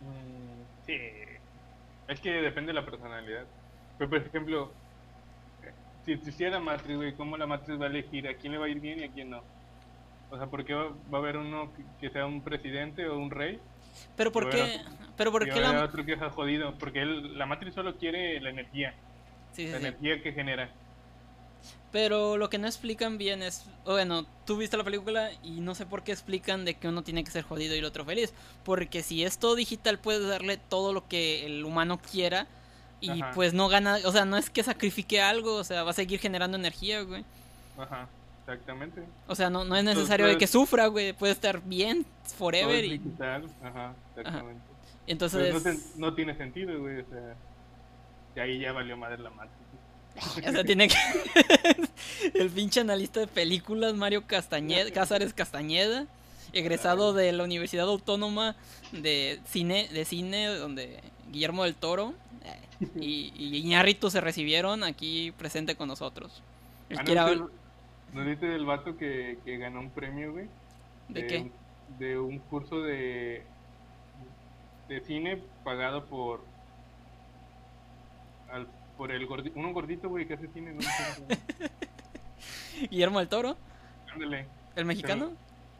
Mm, 0.00 0.86
sí. 0.86 0.98
Es 2.08 2.20
que 2.20 2.30
depende 2.30 2.72
de 2.72 2.80
la 2.80 2.84
personalidad. 2.84 3.44
Pero, 3.98 4.10
por 4.10 4.18
ejemplo, 4.18 4.72
si 6.04 6.12
existiera 6.12 6.60
Matrix, 6.60 6.96
güey, 6.96 7.14
¿cómo 7.14 7.36
la 7.36 7.46
Matrix 7.46 7.80
va 7.80 7.86
a 7.86 7.88
elegir 7.88 8.28
a 8.28 8.34
quién 8.34 8.52
le 8.52 8.58
va 8.58 8.66
a 8.66 8.68
ir 8.68 8.80
bien 8.80 9.00
y 9.00 9.04
a 9.04 9.08
quién 9.12 9.30
no? 9.30 9.42
O 10.30 10.36
sea, 10.36 10.46
¿por 10.46 10.64
qué 10.64 10.74
va, 10.74 10.88
va 11.12 11.18
a 11.18 11.20
haber 11.20 11.36
uno 11.36 11.72
que, 11.74 11.84
que 12.00 12.10
sea 12.12 12.26
un 12.26 12.42
presidente 12.42 13.06
o 13.08 13.18
un 13.18 13.30
rey? 13.30 13.60
Pero 14.16 14.32
¿por 14.32 14.50
qué? 14.50 14.80
Pero 15.16 15.30
¿por 15.30 15.44
qué 15.44 15.60
la... 15.60 15.84
otro 15.84 16.04
que 16.04 16.14
está 16.14 16.30
jodido? 16.30 16.74
Porque 16.78 17.02
él, 17.02 17.38
la 17.38 17.46
Matrix 17.46 17.74
solo 17.74 17.96
quiere 17.96 18.40
la 18.40 18.50
energía, 18.50 18.94
Sí, 19.52 19.66
sí, 19.66 19.72
la 19.72 19.78
sí. 19.78 19.86
energía 19.86 20.22
que 20.22 20.32
genera. 20.32 20.70
Pero 21.92 22.36
lo 22.36 22.50
que 22.50 22.58
no 22.58 22.66
explican 22.66 23.18
bien 23.18 23.40
es, 23.40 23.64
bueno, 23.84 24.26
tú 24.44 24.56
viste 24.56 24.76
la 24.76 24.82
película 24.82 25.30
y 25.44 25.60
no 25.60 25.76
sé 25.76 25.86
por 25.86 26.02
qué 26.02 26.10
explican 26.10 26.64
de 26.64 26.74
que 26.74 26.88
uno 26.88 27.04
tiene 27.04 27.22
que 27.22 27.30
ser 27.30 27.44
jodido 27.44 27.76
y 27.76 27.78
el 27.78 27.84
otro 27.84 28.04
feliz. 28.04 28.34
Porque 28.64 29.02
si 29.02 29.22
es 29.22 29.38
todo 29.38 29.54
digital 29.54 29.98
puedes 30.00 30.26
darle 30.26 30.56
todo 30.56 30.92
lo 30.92 31.06
que 31.06 31.46
el 31.46 31.64
humano 31.64 31.98
quiera 31.98 32.48
y 33.04 33.22
Ajá. 33.22 33.32
pues 33.34 33.54
no 33.54 33.68
gana, 33.68 33.98
o 34.04 34.12
sea, 34.12 34.24
no 34.24 34.36
es 34.36 34.50
que 34.50 34.62
sacrifique 34.62 35.20
algo, 35.20 35.54
o 35.56 35.64
sea, 35.64 35.82
va 35.82 35.90
a 35.90 35.94
seguir 35.94 36.20
generando 36.20 36.56
energía, 36.56 37.02
güey. 37.02 37.24
Ajá, 37.78 38.08
exactamente. 38.40 39.02
O 39.26 39.34
sea, 39.34 39.50
no, 39.50 39.64
no 39.64 39.76
es 39.76 39.84
necesario 39.84 40.26
de 40.26 40.32
que 40.32 40.44
Entonces- 40.44 40.50
sufra, 40.50 40.86
güey, 40.86 41.12
puede 41.12 41.32
estar 41.32 41.60
bien 41.62 42.06
forever 42.36 42.84
y 42.84 43.00
ajá, 43.62 43.94
exactamente. 44.16 44.62
entonces 45.06 45.96
no, 45.96 46.14
tiene 46.14 46.36
sentido, 46.36 46.78
güey, 46.80 47.00
o 47.00 47.06
sea, 47.08 47.34
y 48.36 48.40
ahí 48.40 48.58
ya 48.60 48.72
valió 48.72 48.96
madre 48.96 49.18
la 49.18 49.30
Matrix. 49.30 49.64
O 50.46 50.52
sea, 50.52 50.64
tiene 50.64 50.88
que. 50.88 50.96
el 52.34 52.48
pinche 52.50 52.80
analista 52.80 53.20
de 53.20 53.26
películas, 53.26 53.94
Mario 53.94 54.26
Castañeda, 54.26 54.90
Cázares 54.92 55.34
Castañeda, 55.34 56.06
egresado 56.52 57.12
de 57.12 57.32
la 57.32 57.42
Universidad 57.42 57.88
Autónoma 57.88 58.54
de 58.92 59.40
Cine, 59.46 59.88
de 59.92 60.04
Cine, 60.04 60.46
donde 60.46 61.00
Guillermo 61.34 61.64
del 61.64 61.74
Toro 61.74 62.14
eh, 62.44 62.90
y, 63.00 63.32
y 63.36 63.56
Iñárritu 63.58 64.10
se 64.10 64.20
recibieron 64.20 64.84
aquí 64.84 65.32
presente 65.32 65.76
con 65.76 65.88
nosotros. 65.88 66.42
Ah, 66.90 66.94
¿no 66.94 67.04
quiere 67.04 67.06
viste 67.06 67.18
hablar- 67.20 67.48
el- 68.12 68.18
¿No 68.18 68.24
viste 68.24 68.46
del 68.46 68.64
vato 68.64 68.96
que, 68.96 69.38
que 69.44 69.58
ganó 69.58 69.80
un 69.80 69.90
premio, 69.90 70.32
güey? 70.32 70.46
¿De 71.08 71.26
qué? 71.26 71.50
De 71.98 72.18
un 72.18 72.38
curso 72.38 72.80
de, 72.82 73.42
de 74.88 75.00
cine 75.00 75.40
pagado 75.64 76.04
por 76.04 76.40
al- 78.52 78.68
por 78.96 79.10
el 79.10 79.26
gordito, 79.26 79.58
uno 79.58 79.72
gordito, 79.72 80.08
güey, 80.08 80.26
que 80.26 80.34
hace 80.34 80.46
cine, 80.54 80.72
no. 80.74 80.80
Guillermo 82.90 83.18
del 83.18 83.28
Toro, 83.28 83.56
Ándale, 84.12 84.46
el 84.76 84.84
mexicano. 84.84 85.32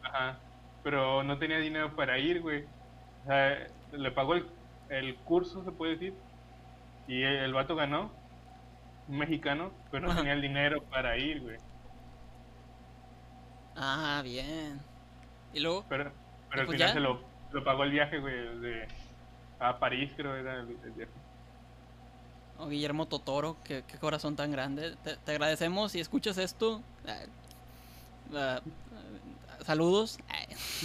ajá, 0.02 0.38
pero 0.82 1.22
no 1.22 1.38
tenía 1.38 1.58
dinero 1.58 1.94
para 1.94 2.18
ir, 2.18 2.40
güey. 2.40 2.64
O 3.24 3.28
sea, 3.28 3.66
le 3.92 4.10
pagó 4.10 4.34
el, 4.34 4.46
el 4.88 5.22
curso, 5.24 5.64
se 5.64 5.72
puede 5.72 5.92
decir, 5.92 6.24
y 7.06 7.22
el, 7.22 7.36
el 7.38 7.52
vato 7.54 7.76
ganó, 7.76 8.12
un 9.08 9.18
mexicano, 9.18 9.72
pero 9.90 10.08
no 10.08 10.14
tenía 10.14 10.32
el 10.34 10.42
dinero 10.42 10.84
para 10.90 11.18
ir, 11.18 11.42
güey. 11.42 11.58
Ah, 13.74 14.20
bien. 14.24 14.80
Y 15.52 15.60
luego, 15.60 15.86
Pero, 15.88 16.12
pero 16.50 16.62
al 16.62 16.66
pues 16.66 16.76
final 16.76 16.92
ya. 16.92 16.92
se 16.92 17.00
lo, 17.00 17.30
lo 17.50 17.64
pagó 17.64 17.84
el 17.84 17.90
viaje, 17.92 18.18
güey, 18.20 18.34
de, 18.60 18.88
a 19.58 19.78
París, 19.78 20.12
creo 20.16 20.36
era 20.36 20.60
el, 20.60 20.78
el 20.84 20.92
viaje. 20.92 21.12
oh, 22.56 22.68
Guillermo 22.68 23.06
Totoro, 23.08 23.62
qué, 23.62 23.84
qué 23.86 23.98
corazón 23.98 24.36
tan 24.36 24.50
grande. 24.50 24.96
Te, 24.96 25.16
te 25.16 25.32
agradecemos 25.32 25.92
si 25.92 26.00
escuchas 26.00 26.38
esto. 26.38 26.84
ah, 27.06 27.26
ah, 28.34 28.60
saludos. 29.64 30.18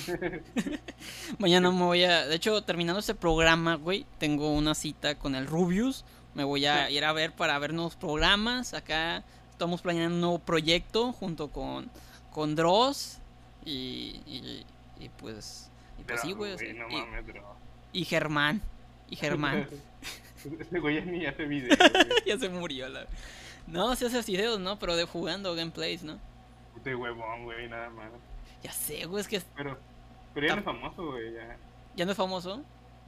Mañana 1.39 1.71
me 1.71 1.83
voy 1.83 2.03
a. 2.03 2.25
De 2.25 2.35
hecho, 2.35 2.61
terminando 2.63 2.99
este 2.99 3.15
programa, 3.15 3.75
güey, 3.75 4.05
tengo 4.17 4.53
una 4.53 4.75
cita 4.75 5.15
con 5.15 5.35
el 5.35 5.47
Rubius. 5.47 6.05
Me 6.33 6.43
voy 6.43 6.65
a 6.65 6.89
ir 6.89 7.03
a 7.05 7.13
ver 7.13 7.33
para 7.33 7.57
ver 7.59 7.73
nuevos 7.73 7.95
programas. 7.95 8.73
Acá 8.73 9.23
estamos 9.51 9.81
planeando 9.81 10.15
un 10.15 10.21
nuevo 10.21 10.39
proyecto 10.39 11.11
junto 11.11 11.49
con, 11.49 11.89
con 12.31 12.55
Dross. 12.55 13.19
Y, 13.65 14.21
y, 14.25 14.65
y 14.99 15.09
pues. 15.09 15.69
Y 15.99 16.03
pues 16.03 16.21
sí, 16.21 16.31
güey. 16.33 16.55
no 16.73 16.89
y- 16.89 16.93
mames, 16.95 17.25
y 17.91 18.05
Germán. 18.05 18.61
Y 19.09 19.15
Germán. 19.17 19.67
Ese 20.59 20.79
güey 20.79 20.95
ya 20.95 21.01
ni 21.05 21.25
hace 21.25 21.43
video, 21.45 21.75
güey. 21.77 22.07
ya 22.25 22.37
se 22.39 22.49
murió 22.49 22.87
la. 22.89 23.05
No, 23.67 23.95
se 23.95 24.05
hace 24.07 24.21
videos, 24.31 24.59
¿no? 24.59 24.79
Pero 24.79 24.95
de 24.95 25.03
jugando 25.05 25.53
gameplays, 25.53 26.01
¿no? 26.03 26.17
Este 26.77 26.95
huevón, 26.95 27.43
güey, 27.43 27.67
nada 27.67 27.89
más. 27.89 28.09
Ya 28.63 28.71
sé, 28.71 29.05
güey, 29.05 29.21
es 29.21 29.27
que 29.27 29.41
Pero, 29.55 29.77
pero 30.33 30.47
ya 30.47 30.53
no 30.55 30.59
es 30.59 30.65
famoso, 30.65 31.05
güey, 31.11 31.33
ya. 31.33 31.57
ya 31.95 32.05
no 32.05 32.11
es 32.11 32.17
famoso. 32.17 32.61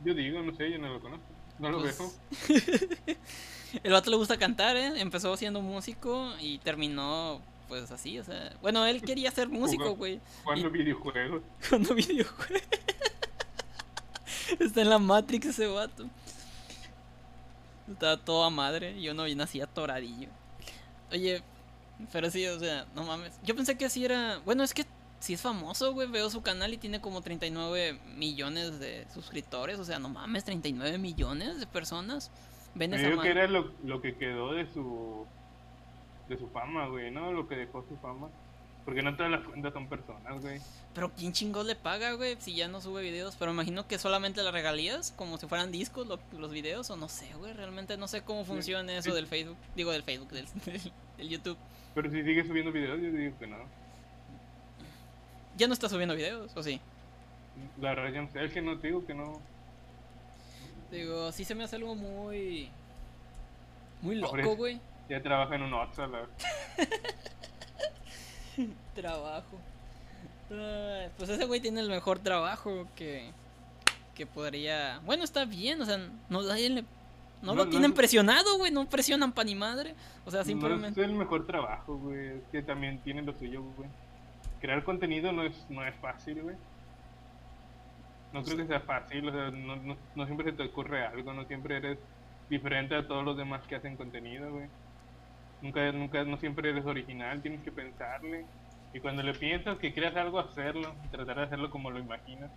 Yo 0.04 0.14
digo, 0.14 0.42
no 0.42 0.56
sé, 0.56 0.72
yo 0.72 0.78
no 0.78 0.90
lo 0.94 1.00
conozco. 1.02 1.26
No 1.60 1.70
lo 1.70 1.80
Pues, 1.82 1.98
veo. 1.98 2.12
El 3.84 3.92
vato 3.94 4.10
le 4.10 4.18
gusta 4.18 4.38
cantar, 4.38 4.76
¿eh? 4.76 5.00
Empezó 5.00 5.36
siendo 5.38 5.62
músico 5.62 6.34
y 6.40 6.58
terminó, 6.60 7.40
pues 7.68 7.90
así, 7.92 8.18
o 8.20 8.24
sea. 8.24 8.52
Bueno, 8.62 8.86
él 8.86 9.02
quería 9.02 9.32
ser 9.32 9.48
músico, 9.50 9.96
güey. 9.96 10.20
Jugando 10.44 10.68
Y- 10.68 10.72
videojuegos. 10.72 11.42
Cuando 11.70 11.94
videojuegos. 11.96 12.62
Está 14.60 14.82
en 14.82 14.90
la 14.90 15.00
Matrix 15.00 15.46
ese 15.48 15.68
vato. 15.68 16.06
Está 17.90 18.18
toda 18.18 18.50
madre. 18.50 18.98
y 18.98 19.10
uno 19.10 19.24
viene 19.26 19.44
así 19.44 19.62
atoradillo. 19.62 20.30
Oye, 21.12 21.42
pero 22.12 22.30
sí, 22.32 22.46
o 22.48 22.60
sea, 22.60 22.86
no 22.96 23.04
mames. 23.04 23.34
Yo 23.44 23.56
pensé 23.56 23.78
que 23.78 23.90
sí 23.90 24.04
era. 24.06 24.40
Bueno, 24.46 24.64
es 24.64 24.74
que 24.74 24.86
sí 25.22 25.34
es 25.36 25.42
famoso, 25.42 25.94
güey. 25.94 26.10
Veo 26.10 26.30
su 26.30 26.42
canal 26.42 26.74
y 26.74 26.78
tiene 26.78 27.00
como 27.00 27.22
39 27.22 27.98
millones 28.18 28.80
de 28.80 29.08
suscriptores. 29.14 29.80
O 29.80 29.86
sea, 29.86 30.00
no 30.00 30.10
mames, 30.10 30.44
39 30.44 30.98
millones 30.98 31.60
de 31.60 31.68
personas 31.68 32.30
ven 32.76 32.94
esa 32.94 33.08
digo 33.10 33.22
que 33.22 33.30
era 33.30 33.48
lo, 33.48 33.72
lo 33.84 34.02
que 34.02 34.16
quedó 34.16 34.54
de 34.54 34.66
su 34.74 35.26
de 36.28 36.38
su 36.38 36.48
fama, 36.50 36.88
güey, 36.88 37.12
¿no? 37.12 37.32
Lo 37.34 37.48
que 37.48 37.56
dejó 37.56 37.86
su 37.88 37.96
fama. 37.98 38.30
Porque 38.86 39.04
no 39.04 39.16
todas 39.16 39.32
las 39.32 39.44
cuentas 39.46 39.74
son 39.74 39.88
personas, 39.88 40.42
güey. 40.42 40.60
Pero 40.96 41.12
¿quién 41.14 41.34
chingón 41.34 41.68
le 41.68 41.76
paga, 41.76 42.14
güey? 42.14 42.36
Si 42.40 42.56
ya 42.56 42.68
no 42.68 42.82
sube 42.82 43.04
videos. 43.04 43.36
Pero 43.36 43.52
imagino 43.52 43.88
que 43.88 44.00
solamente 44.00 44.42
las 44.42 44.52
regalías, 44.54 45.12
como 45.16 45.38
si 45.38 45.46
fueran 45.46 45.72
discos 45.72 46.08
lo- 46.08 46.20
los 46.40 46.52
videos, 46.52 46.90
o 46.90 46.96
no 46.98 47.08
sé, 47.08 47.32
güey. 47.38 47.54
Realmente 47.54 47.96
no 47.98 48.08
sé 48.08 48.24
cómo 48.24 48.44
funciona 48.44 48.92
eso 48.94 49.10
sí. 49.12 49.16
del 49.16 49.28
Facebook. 49.28 49.58
Digo, 49.76 49.92
del 49.92 50.02
Facebook, 50.02 50.30
del, 50.32 50.48
del, 50.66 50.82
del 51.18 51.30
YouTube. 51.30 51.58
Pero 51.94 52.10
si 52.10 52.24
sigue 52.24 52.44
subiendo 52.48 52.72
videos, 52.72 53.00
yo 53.02 53.12
digo 53.12 53.38
que 53.38 53.46
no. 53.46 53.58
Ya 55.62 55.68
no 55.68 55.74
está 55.74 55.88
subiendo 55.88 56.16
videos, 56.16 56.52
¿o 56.58 56.64
sí? 56.64 56.82
La 57.80 57.94
sé, 57.94 58.46
es 58.46 58.52
que 58.52 58.64
no 58.64 58.80
te 58.80 58.88
digo 58.88 59.06
que 59.06 59.14
no. 59.14 59.40
Digo, 60.90 61.32
sí 61.32 61.46
se 61.46 61.54
me 61.54 61.64
hace 61.64 61.76
algo 61.76 61.94
muy... 61.94 62.68
Muy 64.02 64.16
loco, 64.16 64.56
güey. 64.56 64.80
Ya 65.08 65.22
trabaja 65.22 65.54
en 65.54 65.62
un 65.62 65.74
Oxxo, 65.76 66.08
la 66.08 66.26
Trabajo. 68.96 69.60
Pues 71.18 71.30
ese 71.30 71.46
güey 71.46 71.62
tiene 71.62 71.82
el 71.82 71.90
mejor 71.90 72.18
trabajo 72.18 72.88
que... 72.96 73.30
Que 74.16 74.26
podría... 74.26 75.00
Bueno, 75.06 75.24
está 75.24 75.46
bien, 75.46 75.80
o 75.80 75.86
sea, 75.86 76.00
no, 76.30 76.42
le- 76.42 76.82
no 76.82 76.88
No, 77.44 77.54
lo 77.56 77.66
no 77.66 77.70
tienen 77.70 77.92
es- 77.92 77.96
presionado, 77.98 78.58
güey. 78.58 78.72
No 78.72 78.90
presionan 78.90 79.32
pa' 79.32 79.44
ni 79.44 79.54
madre. 79.54 79.94
O 80.26 80.32
sea, 80.32 80.40
No 80.40 80.46
simplemente... 80.46 81.00
es 81.02 81.08
el 81.08 81.14
mejor 81.14 81.46
trabajo, 81.46 81.98
güey. 81.98 82.30
Es 82.38 82.44
que 82.52 82.64
también 82.64 82.98
tiene 83.04 83.22
lo 83.22 83.38
suyo, 83.38 83.62
güey. 83.78 83.88
Crear 84.62 84.84
contenido 84.84 85.32
no 85.32 85.44
es, 85.44 85.66
no 85.70 85.86
es 85.86 85.96
fácil, 85.96 86.42
güey. 86.44 86.56
No 88.32 88.44
creo 88.44 88.58
que 88.58 88.68
sea 88.68 88.80
fácil, 88.80 89.28
o 89.28 89.32
sea, 89.32 89.52
no, 89.52 89.76
no, 89.76 89.98
no 90.16 90.26
siempre 90.26 90.52
se 90.52 90.56
te 90.56 90.64
ocurre 90.64 91.06
algo, 91.06 91.34
no 91.34 91.44
siempre 91.46 91.78
eres 91.78 91.98
diferente 92.50 92.96
a 92.96 93.06
todos 93.08 93.26
los 93.26 93.36
demás 93.36 93.62
que 93.68 93.76
hacen 93.76 93.98
contenido, 93.98 94.52
güey. 94.52 94.68
Nunca, 95.62 95.92
nunca, 95.92 96.24
no 96.24 96.38
siempre 96.38 96.70
eres 96.70 96.86
original, 96.86 97.42
tienes 97.42 97.62
que 97.62 97.72
pensarle. 97.72 98.46
Y 98.94 99.00
cuando 99.00 99.24
le 99.24 99.34
piensas 99.34 99.78
que 99.78 99.94
quieres 99.94 100.16
algo, 100.16 100.40
hacerlo, 100.40 100.94
tratar 101.12 101.38
de 101.38 101.44
hacerlo 101.44 101.70
como 101.70 101.92
lo 101.92 102.00
imaginas. 102.00 102.52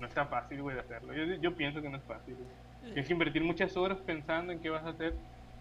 No 0.00 0.06
está 0.06 0.26
fácil, 0.26 0.62
güey, 0.62 0.74
de 0.74 0.82
hacerlo. 0.82 1.14
Yo, 1.14 1.24
yo 1.36 1.54
pienso 1.54 1.80
que 1.80 1.88
no 1.88 1.96
es 1.96 2.04
fácil, 2.04 2.34
güey. 2.34 2.48
Tienes 2.84 3.06
que 3.06 3.12
invertir 3.12 3.42
muchas 3.44 3.76
horas 3.76 3.98
pensando 3.98 4.52
en 4.52 4.60
qué 4.60 4.70
vas 4.70 4.84
a 4.84 4.90
hacer. 4.90 5.14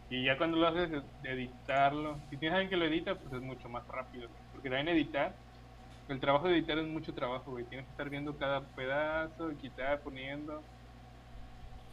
Y 0.10 0.25
ya 0.25 0.38
cuando 0.38 0.58
lo 0.58 0.67
haces, 0.67 1.04
editarlo. 1.23 2.17
Si 2.30 2.38
tienes 2.38 2.56
alguien 2.56 2.69
que 2.69 2.77
lo 2.77 2.86
edita, 2.86 3.15
pues 3.15 3.34
es 3.34 3.41
mucho 3.41 3.69
más 3.69 3.88
rápido. 3.88 4.27
güey. 4.27 4.41
Porque 4.51 4.69
también 4.69 4.89
editar, 4.89 5.34
el 6.13 6.19
trabajo 6.19 6.47
de 6.47 6.58
editar 6.58 6.78
es 6.78 6.88
mucho 6.88 7.13
trabajo, 7.13 7.52
güey. 7.52 7.65
Tienes 7.65 7.86
que 7.86 7.91
estar 7.91 8.10
viendo 8.10 8.36
cada 8.38 8.62
pedazo, 8.62 9.52
quitar, 9.62 10.02
poniendo. 10.02 10.62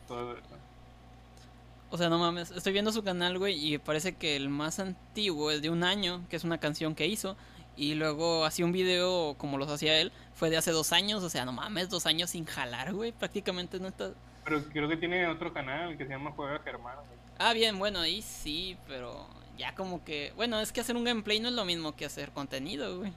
Todo. 0.06 0.36
O 1.90 1.96
sea, 1.96 2.08
no 2.08 2.18
mames, 2.18 2.50
estoy 2.50 2.72
viendo 2.72 2.92
su 2.92 3.02
canal, 3.02 3.38
güey, 3.38 3.74
y 3.74 3.78
parece 3.78 4.14
que 4.16 4.36
el 4.36 4.50
más 4.50 4.78
antiguo 4.78 5.50
es 5.50 5.62
de 5.62 5.70
un 5.70 5.84
año, 5.84 6.22
que 6.28 6.36
es 6.36 6.44
una 6.44 6.58
canción 6.58 6.94
que 6.94 7.06
hizo, 7.06 7.34
y 7.78 7.94
luego 7.94 8.44
hacía 8.44 8.66
un 8.66 8.72
video 8.72 9.36
como 9.38 9.56
los 9.56 9.70
hacía 9.70 9.98
él, 9.98 10.12
fue 10.34 10.50
de 10.50 10.58
hace 10.58 10.70
dos 10.70 10.92
años, 10.92 11.22
o 11.22 11.30
sea, 11.30 11.46
no 11.46 11.52
mames, 11.52 11.88
dos 11.88 12.04
años 12.04 12.30
sin 12.30 12.44
jalar, 12.44 12.92
güey, 12.92 13.12
prácticamente 13.12 13.80
no 13.80 13.88
está... 13.88 14.12
Pero 14.44 14.62
creo 14.64 14.88
que 14.88 14.98
tiene 14.98 15.26
otro 15.28 15.52
canal 15.52 15.96
que 15.96 16.04
se 16.04 16.10
llama 16.10 16.32
Juega 16.32 16.58
Germán. 16.58 16.96
güey. 16.96 17.18
Ah, 17.38 17.54
bien, 17.54 17.78
bueno, 17.78 18.00
ahí 18.00 18.20
sí, 18.20 18.76
pero 18.86 19.26
ya 19.56 19.74
como 19.74 20.04
que... 20.04 20.32
Bueno, 20.36 20.60
es 20.60 20.72
que 20.72 20.80
hacer 20.80 20.96
un 20.96 21.04
gameplay 21.04 21.40
no 21.40 21.48
es 21.48 21.54
lo 21.54 21.64
mismo 21.64 21.96
que 21.96 22.04
hacer 22.04 22.32
contenido, 22.32 22.98
güey. 22.98 23.12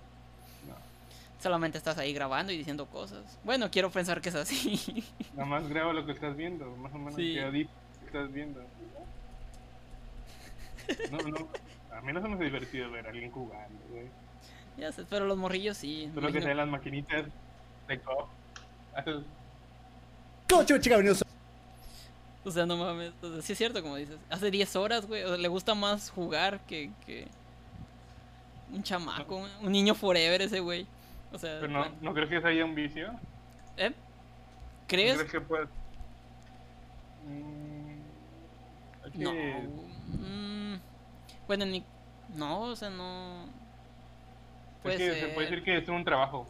Solamente 1.41 1.77
estás 1.77 1.97
ahí 1.97 2.13
grabando 2.13 2.51
y 2.51 2.57
diciendo 2.57 2.85
cosas. 2.85 3.39
Bueno, 3.43 3.69
quiero 3.71 3.89
pensar 3.89 4.21
que 4.21 4.29
es 4.29 4.35
así. 4.35 5.03
Nada 5.33 5.45
más 5.49 5.67
graba 5.67 5.91
lo 5.93 6.05
que 6.05 6.11
estás 6.11 6.35
viendo, 6.37 6.65
más 6.77 6.93
o 6.93 6.97
menos 6.97 7.15
Sí. 7.15 7.33
que 7.33 7.67
estás 8.05 8.31
viendo. 8.31 8.61
No, 11.11 11.17
no. 11.17 11.47
A 11.95 12.01
mí 12.01 12.13
no 12.13 12.21
se 12.21 12.27
me 12.27 12.35
hace 12.35 12.43
divertido 12.45 12.91
ver 12.91 13.05
a 13.07 13.09
alguien 13.09 13.31
jugando, 13.31 13.79
güey. 13.89 14.05
ya 14.77 14.91
sé, 14.91 15.03
pero 15.09 15.25
los 15.25 15.37
morrillos 15.37 15.77
sí. 15.77 16.09
Solo 16.13 16.31
que 16.31 16.41
sean 16.41 16.57
las 16.57 16.67
maquinitas 16.67 17.25
de 17.87 17.99
co. 18.01 18.29
Coche, 20.49 20.79
chica, 20.79 20.97
venidos. 20.97 21.23
O 22.43 22.51
sea, 22.51 22.65
no 22.65 22.77
mames. 22.77 23.13
O 23.21 23.31
sea, 23.33 23.41
sí 23.41 23.51
es 23.53 23.57
cierto, 23.57 23.81
como 23.81 23.95
dices. 23.95 24.17
Hace 24.29 24.51
10 24.51 24.75
horas, 24.75 25.05
güey. 25.07 25.23
O 25.23 25.27
sea, 25.29 25.37
le 25.37 25.47
gusta 25.47 25.73
más 25.75 26.09
jugar 26.09 26.59
que. 26.67 26.91
que... 27.05 27.27
Un 28.73 28.83
chamaco, 28.83 29.45
un 29.61 29.71
niño 29.71 29.93
forever 29.95 30.41
ese 30.41 30.59
güey. 30.61 30.87
O 31.33 31.37
sea, 31.37 31.57
Pero 31.61 31.71
no, 31.71 31.85
¿no 32.01 32.13
crees 32.13 32.29
que 32.29 32.47
haya 32.47 32.65
un 32.65 32.75
vicio? 32.75 33.11
¿eh? 33.77 33.89
¿No 33.89 33.95
¿Crees? 34.87 35.15
crees 35.17 35.31
que 35.31 35.41
puede.? 35.41 35.65
Mm, 37.25 38.01
es 39.07 39.15
No. 39.15 39.31
que- 39.31 39.67
mm, 40.17 40.79
bueno, 41.47 41.65
ni. 41.65 41.83
No, 42.35 42.61
o 42.63 42.75
sea, 42.75 42.89
no. 42.89 43.43
es 43.45 44.81
Puede 44.83 44.97
que 44.97 45.11
ser. 45.11 45.19
se 45.29 45.33
puede 45.33 45.49
decir 45.49 45.63
que 45.63 45.77
es 45.77 45.87
un 45.89 46.03
trabajo. 46.03 46.47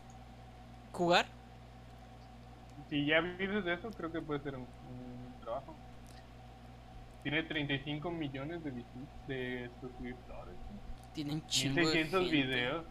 ¿Jugar? 0.92 1.26
Si 2.90 3.06
ya 3.06 3.22
vives 3.22 3.64
de 3.64 3.74
eso, 3.74 3.90
creo 3.92 4.12
que 4.12 4.22
puede 4.22 4.42
ser 4.42 4.56
un, 4.56 4.62
un 4.64 5.42
trabajo. 5.42 5.76
Tiene 7.24 7.44
35 7.44 8.10
millones 8.12 8.64
de, 8.64 8.72
de 9.28 9.70
suscriptores. 9.80 10.56
Tienen 11.14 11.46
chingo 11.48 11.76
de 11.76 11.82
1600 11.82 12.22
gente. 12.22 12.36
videos. 12.36 12.86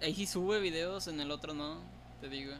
Ahí 0.00 0.14
sí 0.14 0.26
sube 0.26 0.60
videos, 0.60 1.08
en 1.08 1.20
el 1.20 1.30
otro 1.30 1.54
no, 1.54 1.80
te 2.20 2.28
digo. 2.28 2.52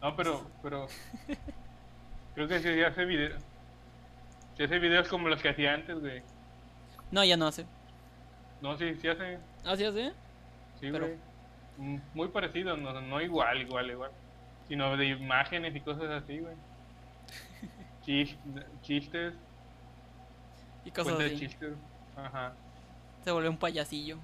No, 0.00 0.16
pero, 0.16 0.44
pero. 0.62 0.88
creo 2.34 2.48
que 2.48 2.58
si 2.60 2.82
hace 2.82 3.04
videos. 3.04 3.40
Si 4.56 4.64
hace 4.64 4.78
videos 4.78 5.08
como 5.08 5.28
los 5.28 5.40
que 5.40 5.50
hacía 5.50 5.74
antes, 5.74 5.98
güey. 6.00 6.22
No, 7.10 7.24
ya 7.24 7.36
no 7.36 7.46
hace. 7.46 7.66
No, 8.60 8.76
sí, 8.76 8.94
sí 9.00 9.08
hace. 9.08 9.38
¿Ah, 9.64 9.76
sí 9.76 9.84
hace? 9.84 10.10
Sí, 10.80 10.88
Pero- 10.90 11.06
güey. 11.06 11.18
Mm, 11.78 11.98
Muy 12.14 12.28
parecido, 12.28 12.76
no, 12.76 13.00
no 13.00 13.20
igual, 13.20 13.62
igual, 13.62 13.90
igual. 13.90 14.10
Sino 14.68 14.94
de 14.96 15.06
imágenes 15.06 15.74
y 15.74 15.80
cosas 15.80 16.10
así, 16.10 16.38
güey. 16.40 16.54
Chis- 18.04 18.36
chistes, 18.82 19.34
Y 20.84 20.90
cosas 20.90 21.14
cuenta 21.14 21.22
de 21.24 21.34
así. 21.36 21.38
chistes. 21.46 21.74
Ajá. 22.16 22.52
Se 23.24 23.30
volvió 23.30 23.50
un 23.50 23.56
payasillo. 23.56 24.18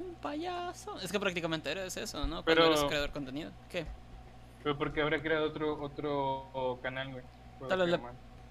Un 0.00 0.14
payaso. 0.14 0.98
Es 1.00 1.12
que 1.12 1.20
prácticamente 1.20 1.70
eres 1.70 1.96
eso, 1.96 2.18
¿no? 2.26 2.42
Cuando 2.42 2.44
Pero- 2.44 2.66
eres 2.66 2.82
creador 2.84 3.08
de 3.08 3.12
contenido. 3.12 3.50
¿Qué? 3.70 3.86
Pero 4.62 4.76
porque 4.76 5.00
habría 5.02 5.20
creado 5.22 5.46
otro 5.46 5.80
otro 5.82 6.78
canal, 6.82 7.12
güey. 7.12 7.24
Tal 7.68 7.78
vez 7.80 7.88
le-. 7.88 8.00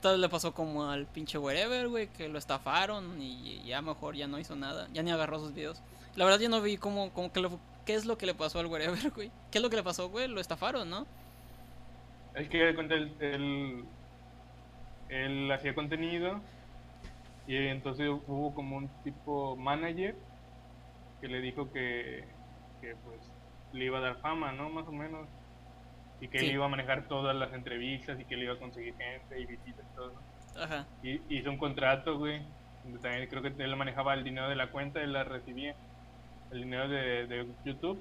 Tal 0.01 0.12
vez 0.13 0.19
le 0.21 0.29
pasó 0.29 0.53
como 0.53 0.89
al 0.89 1.05
pinche 1.07 1.38
wherever, 1.38 1.88
güey, 1.89 2.07
que 2.07 2.29
lo 2.29 2.38
estafaron 2.39 3.21
y 3.21 3.62
ya 3.65 3.81
mejor 3.81 4.15
ya 4.15 4.27
no 4.27 4.39
hizo 4.39 4.55
nada. 4.55 4.88
Ya 4.93 5.03
ni 5.03 5.12
agarró 5.12 5.39
sus 5.39 5.53
videos. 5.53 5.81
La 6.15 6.23
verdad 6.25 6.39
yo 6.39 6.47
no 6.49 6.62
vi 6.62 6.77
cómo, 6.77 7.12
cómo 7.12 7.31
que 7.33 7.41
le- 7.41 7.49
qué 7.85 7.95
es 7.95 8.05
lo 8.05 8.17
que 8.17 8.25
le 8.25 8.33
pasó 8.33 8.59
al 8.59 8.67
wherever, 8.67 8.97
güey. 9.15 9.29
¿Qué 9.51 9.57
es 9.57 9.62
lo 9.63 9.69
que 9.69 9.75
le 9.75 9.83
pasó, 9.83 10.09
güey? 10.09 10.27
Lo 10.27 10.39
estafaron, 10.39 10.89
¿no? 10.89 11.05
Es 12.35 12.47
que 12.47 12.69
él, 12.69 13.85
él 15.09 15.51
hacía 15.51 15.73
contenido 15.75 16.39
y 17.47 17.55
entonces 17.57 18.07
hubo 18.27 18.53
como 18.53 18.77
un 18.77 18.88
tipo 19.03 19.55
manager 19.57 20.15
que 21.21 21.27
le 21.27 21.41
dijo 21.41 21.71
que, 21.71 22.23
que 22.82 22.95
pues 23.05 23.32
le 23.73 23.86
iba 23.86 23.97
a 23.99 24.01
dar 24.01 24.19
fama, 24.21 24.51
¿no? 24.51 24.69
Más 24.69 24.88
o 24.88 24.91
menos. 24.91 25.27
Y 26.21 26.27
que 26.27 26.39
Sí. 26.39 26.47
él 26.47 26.53
iba 26.53 26.65
a 26.65 26.69
manejar 26.69 27.08
todas 27.08 27.36
las 27.36 27.53
entrevistas 27.53 28.19
y 28.19 28.25
que 28.25 28.36
él 28.36 28.43
iba 28.43 28.53
a 28.53 28.60
conseguir 28.60 28.93
gente 28.95 29.39
y 29.39 29.45
visitas 29.45 29.86
y 29.91 29.95
todo. 29.95 30.13
Ajá. 30.62 30.86
Y 31.03 31.21
hizo 31.34 31.49
un 31.49 31.58
contrato, 31.58 32.17
güey. 32.17 32.41
Donde 32.84 32.99
también 32.99 33.27
creo 33.29 33.41
que 33.41 33.63
él 33.63 33.75
manejaba 33.75 34.13
el 34.13 34.23
dinero 34.23 34.49
de 34.49 34.55
la 34.55 34.67
cuenta, 34.71 35.01
él 35.01 35.13
la 35.13 35.23
recibía. 35.23 35.75
El 36.51 36.63
dinero 36.63 36.89
de, 36.89 37.27
de 37.27 37.47
YouTube, 37.63 37.99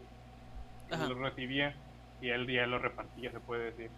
Ajá. 0.91 1.05
él 1.05 1.11
lo 1.11 1.15
recibía 1.17 1.75
y 2.21 2.31
él 2.31 2.47
ya 2.51 2.67
lo 2.67 2.79
repartía, 2.79 3.31
se 3.31 3.41
puede 3.41 3.67
decir. 3.73 3.91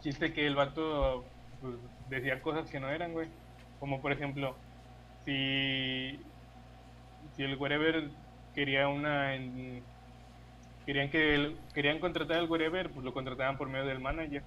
Chiste 0.00 0.32
que 0.34 0.46
el 0.46 0.54
vato 0.54 1.24
pues, 1.60 1.76
decía 2.10 2.42
cosas 2.42 2.70
que 2.70 2.80
no 2.80 2.88
eran, 2.90 3.12
güey. 3.12 3.28
Como 3.80 4.00
por 4.02 4.12
ejemplo, 4.12 4.56
si, 5.24 6.18
si 7.36 7.42
el 7.42 7.56
wherever 7.56 8.08
quería 8.54 8.88
una. 8.88 9.34
en- 9.34 9.82
querían 10.86 11.10
que 11.10 11.34
el- 11.34 11.56
querían 11.74 11.98
contratar 11.98 12.38
al 12.38 12.50
wherever, 12.50 12.90
pues 12.90 13.04
lo 13.04 13.12
contrataban 13.14 13.56
por 13.56 13.68
medio 13.68 13.86
del 13.86 14.00
manager. 14.00 14.42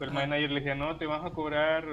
el 0.00 0.08
Ajá. 0.10 0.14
manager 0.20 0.50
le 0.50 0.60
decía, 0.60 0.74
no, 0.76 0.96
te 0.96 1.06
vas 1.06 1.24
a 1.24 1.30
cobrar 1.30 1.84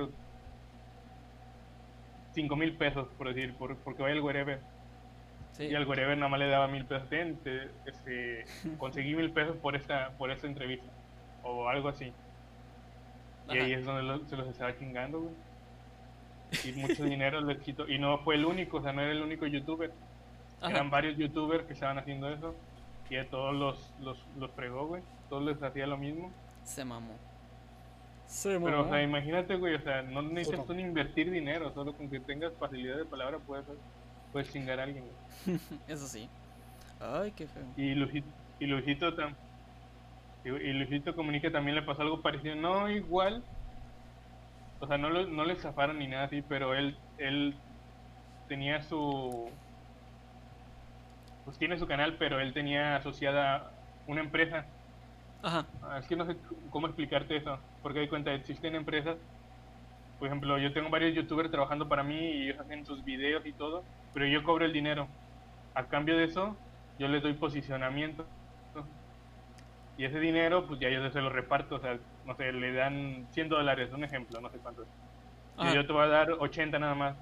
cinco 2.33 2.55
mil 2.55 2.73
pesos, 2.75 3.07
por 3.17 3.27
decir, 3.33 3.53
por, 3.55 3.75
porque 3.77 4.01
vaya 4.03 4.13
el 4.15 4.21
wherever. 4.21 4.59
Sí. 5.53 5.65
Y 5.65 5.75
al 5.75 5.88
wherever 5.88 6.17
nada 6.17 6.29
más 6.29 6.39
le 6.39 6.47
daba 6.47 6.67
mil 6.67 6.85
pesos. 6.85 7.07
Ten, 7.09 7.38
te- 7.38 7.69
este, 7.85 8.45
conseguí 8.77 9.15
mil 9.15 9.31
pesos 9.31 9.55
por 9.57 9.75
esta, 9.75 10.11
por 10.17 10.29
esta 10.31 10.47
entrevista. 10.47 10.85
O 11.43 11.69
algo 11.69 11.89
así. 11.89 12.11
Y 13.49 13.57
ahí 13.57 13.73
es 13.73 13.85
donde 13.85 14.03
lo- 14.03 14.25
se 14.27 14.35
los 14.35 14.47
estaba 14.47 14.75
chingando, 14.77 15.21
güey. 15.21 15.35
Y 16.63 16.71
mucho 16.73 17.03
dinero 17.05 17.41
les 17.41 17.59
quitó. 17.59 17.88
Y 17.88 17.97
no 17.99 18.19
fue 18.19 18.35
el 18.35 18.45
único, 18.45 18.77
o 18.77 18.81
sea, 18.81 18.93
no 18.93 19.01
era 19.01 19.11
el 19.11 19.21
único 19.21 19.45
youtuber. 19.47 19.91
Ajá. 20.61 20.71
Eran 20.71 20.89
varios 20.89 21.17
youtubers 21.17 21.65
que 21.65 21.73
estaban 21.73 21.97
haciendo 21.97 22.29
eso. 22.29 22.55
Y 23.09 23.17
a 23.17 23.29
todos 23.29 23.53
los, 23.53 23.93
los, 24.01 24.17
los 24.37 24.49
fregó, 24.51 24.87
güey. 24.87 25.03
Todos 25.29 25.43
les 25.43 25.61
hacía 25.61 25.85
lo 25.87 25.97
mismo. 25.97 26.31
Se 26.63 26.83
mamó. 26.83 27.13
Se 28.25 28.59
Pero, 28.59 28.79
o 28.79 28.83
mamó. 28.83 28.89
sea, 28.93 29.03
imagínate, 29.03 29.55
güey, 29.55 29.75
o 29.75 29.81
sea, 29.81 30.01
no 30.01 30.21
necesitas 30.23 30.59
mamó. 30.59 30.67
tú 30.67 30.73
ni 30.73 30.81
invertir 30.81 31.29
dinero. 31.29 31.71
Solo 31.73 31.93
con 31.93 32.09
que 32.09 32.19
tengas 32.19 32.53
facilidad 32.59 32.97
de 32.97 33.05
palabra 33.05 33.37
puedes, 33.39 33.65
puedes 34.31 34.51
chingar 34.51 34.79
a 34.79 34.83
alguien, 34.83 35.03
güey. 35.05 35.59
Eso 35.87 36.07
sí. 36.07 36.27
Ay, 36.99 37.31
qué 37.31 37.45
feo. 37.45 37.63
Y 37.77 37.93
Luisito, 37.93 38.27
y 38.59 38.65
Luisito, 38.65 39.15
tam- 39.15 39.35
y, 40.43 40.49
y 40.49 40.73
Luisito 40.73 41.15
Comunica 41.15 41.51
también 41.51 41.75
le 41.75 41.83
pasó 41.83 42.01
algo 42.01 42.21
parecido. 42.21 42.55
No 42.55 42.89
igual. 42.89 43.43
O 44.79 44.87
sea, 44.87 44.97
no, 44.97 45.09
lo- 45.11 45.27
no 45.27 45.45
le 45.45 45.55
zafaron 45.57 45.99
ni 45.99 46.07
nada 46.07 46.23
así, 46.25 46.41
pero 46.41 46.73
él, 46.73 46.97
él 47.19 47.53
tenía 48.47 48.81
su... 48.81 49.49
Pues 51.45 51.58
tiene 51.58 51.77
su 51.77 51.88
canal, 51.88 52.17
pero 52.17 52.39
él 52.41 52.53
tenía 52.53 52.97
asociada 52.97 53.71
una 54.08 54.21
empresa. 54.21 54.65
Ajá. 55.41 55.65
Ah, 55.81 55.99
Es 55.99 56.08
que 56.08 56.15
no 56.15 56.25
sé 56.25 56.36
cómo 56.71 56.88
explicarte 56.88 57.38
eso, 57.38 57.60
porque 57.81 57.99
de 57.99 58.10
cuenta, 58.10 58.34
existen 58.34 58.75
empresas, 58.75 59.17
por 60.17 60.27
ejemplo, 60.27 60.58
yo 60.58 60.73
tengo 60.73 60.89
varios 60.89 61.13
youtubers 61.15 61.51
trabajando 61.51 61.88
para 61.88 62.03
mí 62.03 62.15
y 62.15 62.43
ellos 62.49 62.60
hacen 62.60 62.86
sus 62.86 63.03
videos 63.03 63.45
y 63.45 63.53
todo, 63.53 63.84
pero 64.13 64.25
yo 64.27 64.43
cobro 64.43 64.65
el 64.65 64.73
dinero. 64.73 65.08
A 65.75 65.88
cambio 65.88 66.17
de 66.17 66.25
eso, 66.25 66.58
yo 66.97 67.08
les 67.08 67.21
doy 67.21 67.34
posicionamiento. 67.34 68.27
Y 69.97 70.05
ese 70.05 70.19
dinero, 70.19 70.67
pues 70.67 70.79
ya 70.79 70.89
yo 70.89 71.10
se 71.10 71.21
lo 71.21 71.29
reparto, 71.29 71.75
o 71.75 71.79
sea, 71.79 71.99
no 72.23 72.36
sé, 72.36 72.51
le 72.51 72.73
dan 72.73 73.27
100 73.31 73.47
dólares, 73.49 73.91
un 73.93 74.03
ejemplo, 74.03 74.41
no 74.41 74.49
sé 74.49 74.60
cuánto 74.62 74.84
es. 74.84 74.89
Y 75.60 75.71
yo 75.73 75.86
te 75.88 75.93
voy 75.93 76.03
a 76.03 76.08
dar 76.08 76.31
80 76.34 76.79
nada 76.79 76.95
más. 76.95 77.17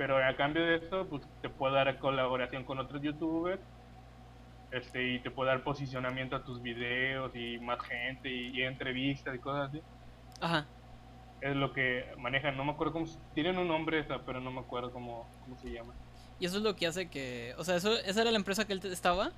Pero 0.00 0.16
a 0.16 0.34
cambio 0.34 0.64
de 0.64 0.76
eso, 0.76 1.06
pues 1.10 1.20
te 1.42 1.50
puedo 1.50 1.74
dar 1.74 1.98
colaboración 1.98 2.64
con 2.64 2.78
otros 2.78 3.02
youtubers. 3.02 3.60
Este, 4.70 5.06
y 5.06 5.18
te 5.18 5.30
puedo 5.30 5.50
dar 5.50 5.62
posicionamiento 5.62 6.36
a 6.36 6.42
tus 6.42 6.62
videos 6.62 7.36
y 7.36 7.58
más 7.58 7.78
gente 7.82 8.30
y, 8.30 8.48
y 8.58 8.62
entrevistas 8.62 9.34
y 9.34 9.38
cosas 9.40 9.68
así. 9.68 9.82
Ajá. 10.40 10.64
Es 11.42 11.54
lo 11.54 11.74
que 11.74 12.06
manejan. 12.16 12.56
No 12.56 12.64
me 12.64 12.72
acuerdo 12.72 12.94
cómo. 12.94 13.04
Tienen 13.34 13.58
un 13.58 13.68
nombre 13.68 13.98
esa, 13.98 14.20
pero 14.24 14.40
no 14.40 14.50
me 14.50 14.60
acuerdo 14.60 14.90
cómo, 14.90 15.28
cómo 15.44 15.58
se 15.58 15.70
llama. 15.70 15.92
Y 16.38 16.46
eso 16.46 16.56
es 16.56 16.62
lo 16.62 16.74
que 16.76 16.86
hace 16.86 17.10
que. 17.10 17.52
O 17.58 17.64
sea, 17.64 17.76
eso, 17.76 17.92
esa 17.98 18.22
era 18.22 18.30
la 18.30 18.38
empresa 18.38 18.66
que 18.66 18.72
él 18.72 18.80
estaba. 18.84 19.32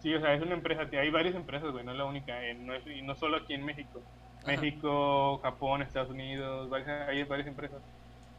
Sí, 0.00 0.12
o 0.14 0.20
sea, 0.20 0.34
es 0.34 0.42
una 0.42 0.52
empresa. 0.52 0.82
Hay 1.00 1.08
varias 1.08 1.34
empresas, 1.34 1.72
güey, 1.72 1.82
no 1.82 1.92
es 1.92 1.96
la 1.96 2.04
única. 2.04 2.44
eh, 2.44 2.52
no 2.52 2.74
es- 2.74 2.86
y 2.86 3.00
no 3.00 3.14
solo 3.14 3.38
aquí 3.38 3.54
en 3.54 3.64
México. 3.64 4.02
Ajá. 4.42 4.48
México, 4.48 5.38
Japón, 5.42 5.80
Estados 5.80 6.10
Unidos, 6.10 6.68
varias, 6.68 7.08
hay 7.08 7.22
varias 7.24 7.48
empresas. 7.48 7.80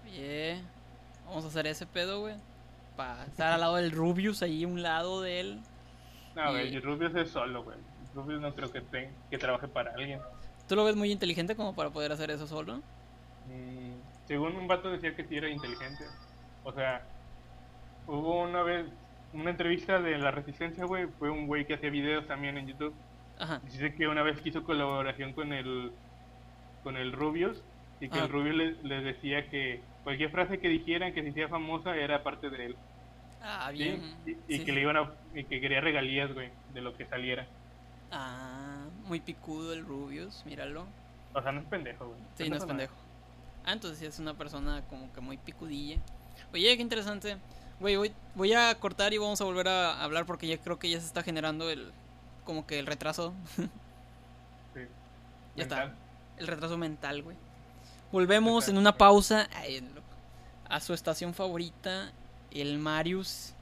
Oye, 0.04 0.62
vamos 1.26 1.46
a 1.46 1.48
hacer 1.48 1.68
ese 1.68 1.86
pedo, 1.86 2.22
güey. 2.22 2.36
Para 2.96 3.24
estar 3.26 3.52
al 3.54 3.60
lado 3.62 3.76
del 3.76 3.92
Rubius, 3.92 4.42
ahí 4.44 4.66
un 4.66 4.82
lado 4.84 5.22
de 5.22 5.40
él. 5.40 5.60
No, 6.36 6.50
Y- 6.50 6.52
güey, 6.70 6.80
Rubius 6.80 7.16
es 7.16 7.30
solo, 7.32 7.64
güey. 7.64 7.78
Rubius 8.16 8.42
no 8.42 8.54
creo 8.54 8.72
que, 8.72 8.82
ten- 8.82 9.12
que 9.32 9.38
trabaje 9.38 9.68
para 9.68 9.92
alguien. 9.94 10.20
¿Tú 10.68 10.76
lo 10.76 10.86
ves 10.86 10.96
muy 10.96 11.12
inteligente 11.12 11.56
como 11.56 11.76
para 11.76 11.90
poder 11.90 12.12
hacer 12.12 12.30
eso 12.32 12.46
solo? 12.48 12.78
Mm, 13.48 13.94
según 14.28 14.56
un 14.56 14.68
vato 14.68 14.90
decía 14.92 15.16
que 15.16 15.26
sí 15.26 15.36
era 15.38 15.50
inteligente. 15.50 16.06
O 16.64 16.72
sea, 16.72 17.02
hubo 18.08 18.42
una 18.44 18.62
vez 18.64 18.86
una 19.34 19.50
entrevista 19.50 20.00
de 20.00 20.18
La 20.20 20.32
Resistencia, 20.32 20.86
güey. 20.86 21.08
Fue 21.20 21.30
un 21.30 21.48
güey 21.48 21.66
que 21.66 21.74
hacía 21.74 21.90
videos 21.90 22.28
también 22.28 22.58
en 22.58 22.68
YouTube. 22.68 22.94
Ajá. 23.40 23.60
Dice 23.66 23.96
que 23.96 24.08
una 24.08 24.22
vez 24.22 24.40
quiso 24.42 24.64
colaboración 24.64 25.34
con 25.34 25.52
el 25.54 25.92
con 26.84 26.98
el 26.98 27.12
Rubius 27.14 27.62
y 28.00 28.10
que 28.10 28.20
Ah. 28.20 28.24
el 28.26 28.30
Rubius 28.30 28.78
le 28.84 29.02
decía 29.02 29.50
que 29.50 29.82
cualquier 30.04 30.30
frase 30.32 30.60
que 30.60 30.68
dijeran 30.70 31.14
que 31.14 31.22
se 31.22 31.30
hiciera 31.30 31.50
famosa 31.50 31.96
era 31.96 32.24
parte 32.24 32.50
de 32.50 32.66
él. 32.68 32.76
Ah, 33.42 33.70
¿sí? 33.72 33.78
bien. 33.78 34.16
Y, 34.26 34.32
y 34.32 34.36
Sí, 34.48 34.60
que 34.60 34.66
sí. 34.66 34.72
le 34.72 34.82
iban 34.82 34.98
a, 34.98 35.12
y 35.34 35.44
que 35.44 35.60
quería 35.60 35.82
regalías, 35.82 36.34
güey, 36.34 36.50
de 36.74 36.82
lo 36.82 36.96
que 36.96 37.06
saliera. 37.06 37.46
Ah, 38.12 38.86
muy 39.06 39.20
picudo 39.20 39.74
el 39.74 39.86
Rubius, 39.86 40.44
míralo. 40.46 40.86
O 41.34 41.42
sea, 41.42 41.52
no 41.52 41.62
es 41.62 41.66
pendejo, 41.68 42.08
güey. 42.08 42.20
Sí, 42.36 42.50
no 42.50 42.58
es 42.58 42.66
pendejo. 42.66 42.94
Ah, 43.66 43.74
entonces 43.74 44.00
sí 44.00 44.06
es 44.06 44.20
una 44.20 44.34
persona 44.34 44.82
como 44.90 45.12
que 45.14 45.22
muy 45.22 45.38
picudilla. 45.38 45.98
Oye, 46.54 46.76
qué 46.76 46.82
interesante. 46.82 47.38
Güey, 47.80 47.96
voy, 47.96 48.14
voy 48.36 48.54
a 48.54 48.76
cortar 48.80 49.14
y 49.14 49.18
vamos 49.18 49.42
a 49.42 49.46
volver 49.46 49.68
a 49.68 50.04
hablar 50.04 50.26
porque 50.26 50.48
ya 50.48 50.58
creo 50.58 50.78
que 50.80 50.90
ya 50.90 51.00
se 51.00 51.08
está 51.08 51.24
generando 51.24 51.70
el 51.70 51.92
como 52.46 52.68
que 52.68 52.80
el 52.80 52.86
retraso. 52.86 53.34
Sí. 54.74 54.82
Ya 55.56 55.64
está. 55.64 55.94
El 56.38 56.48
retraso 56.48 56.78
mental, 56.80 57.22
güey. 57.22 57.38
Volvemos 58.14 58.68
en 58.68 58.78
una 58.78 58.96
pausa 58.96 59.50
lo- 59.96 60.02
a 60.70 60.80
su 60.80 60.94
estación 60.94 61.34
favorita, 61.34 62.14
el 62.52 62.78
Marius. 62.78 63.54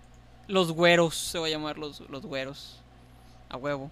Los 0.48 0.74
güeros, 0.74 1.16
se 1.16 1.40
va 1.40 1.46
a 1.48 1.50
llamar 1.50 1.78
los, 1.78 2.02
los 2.10 2.26
güeros. 2.26 2.82
A 3.48 3.56
huevo. 3.56 3.90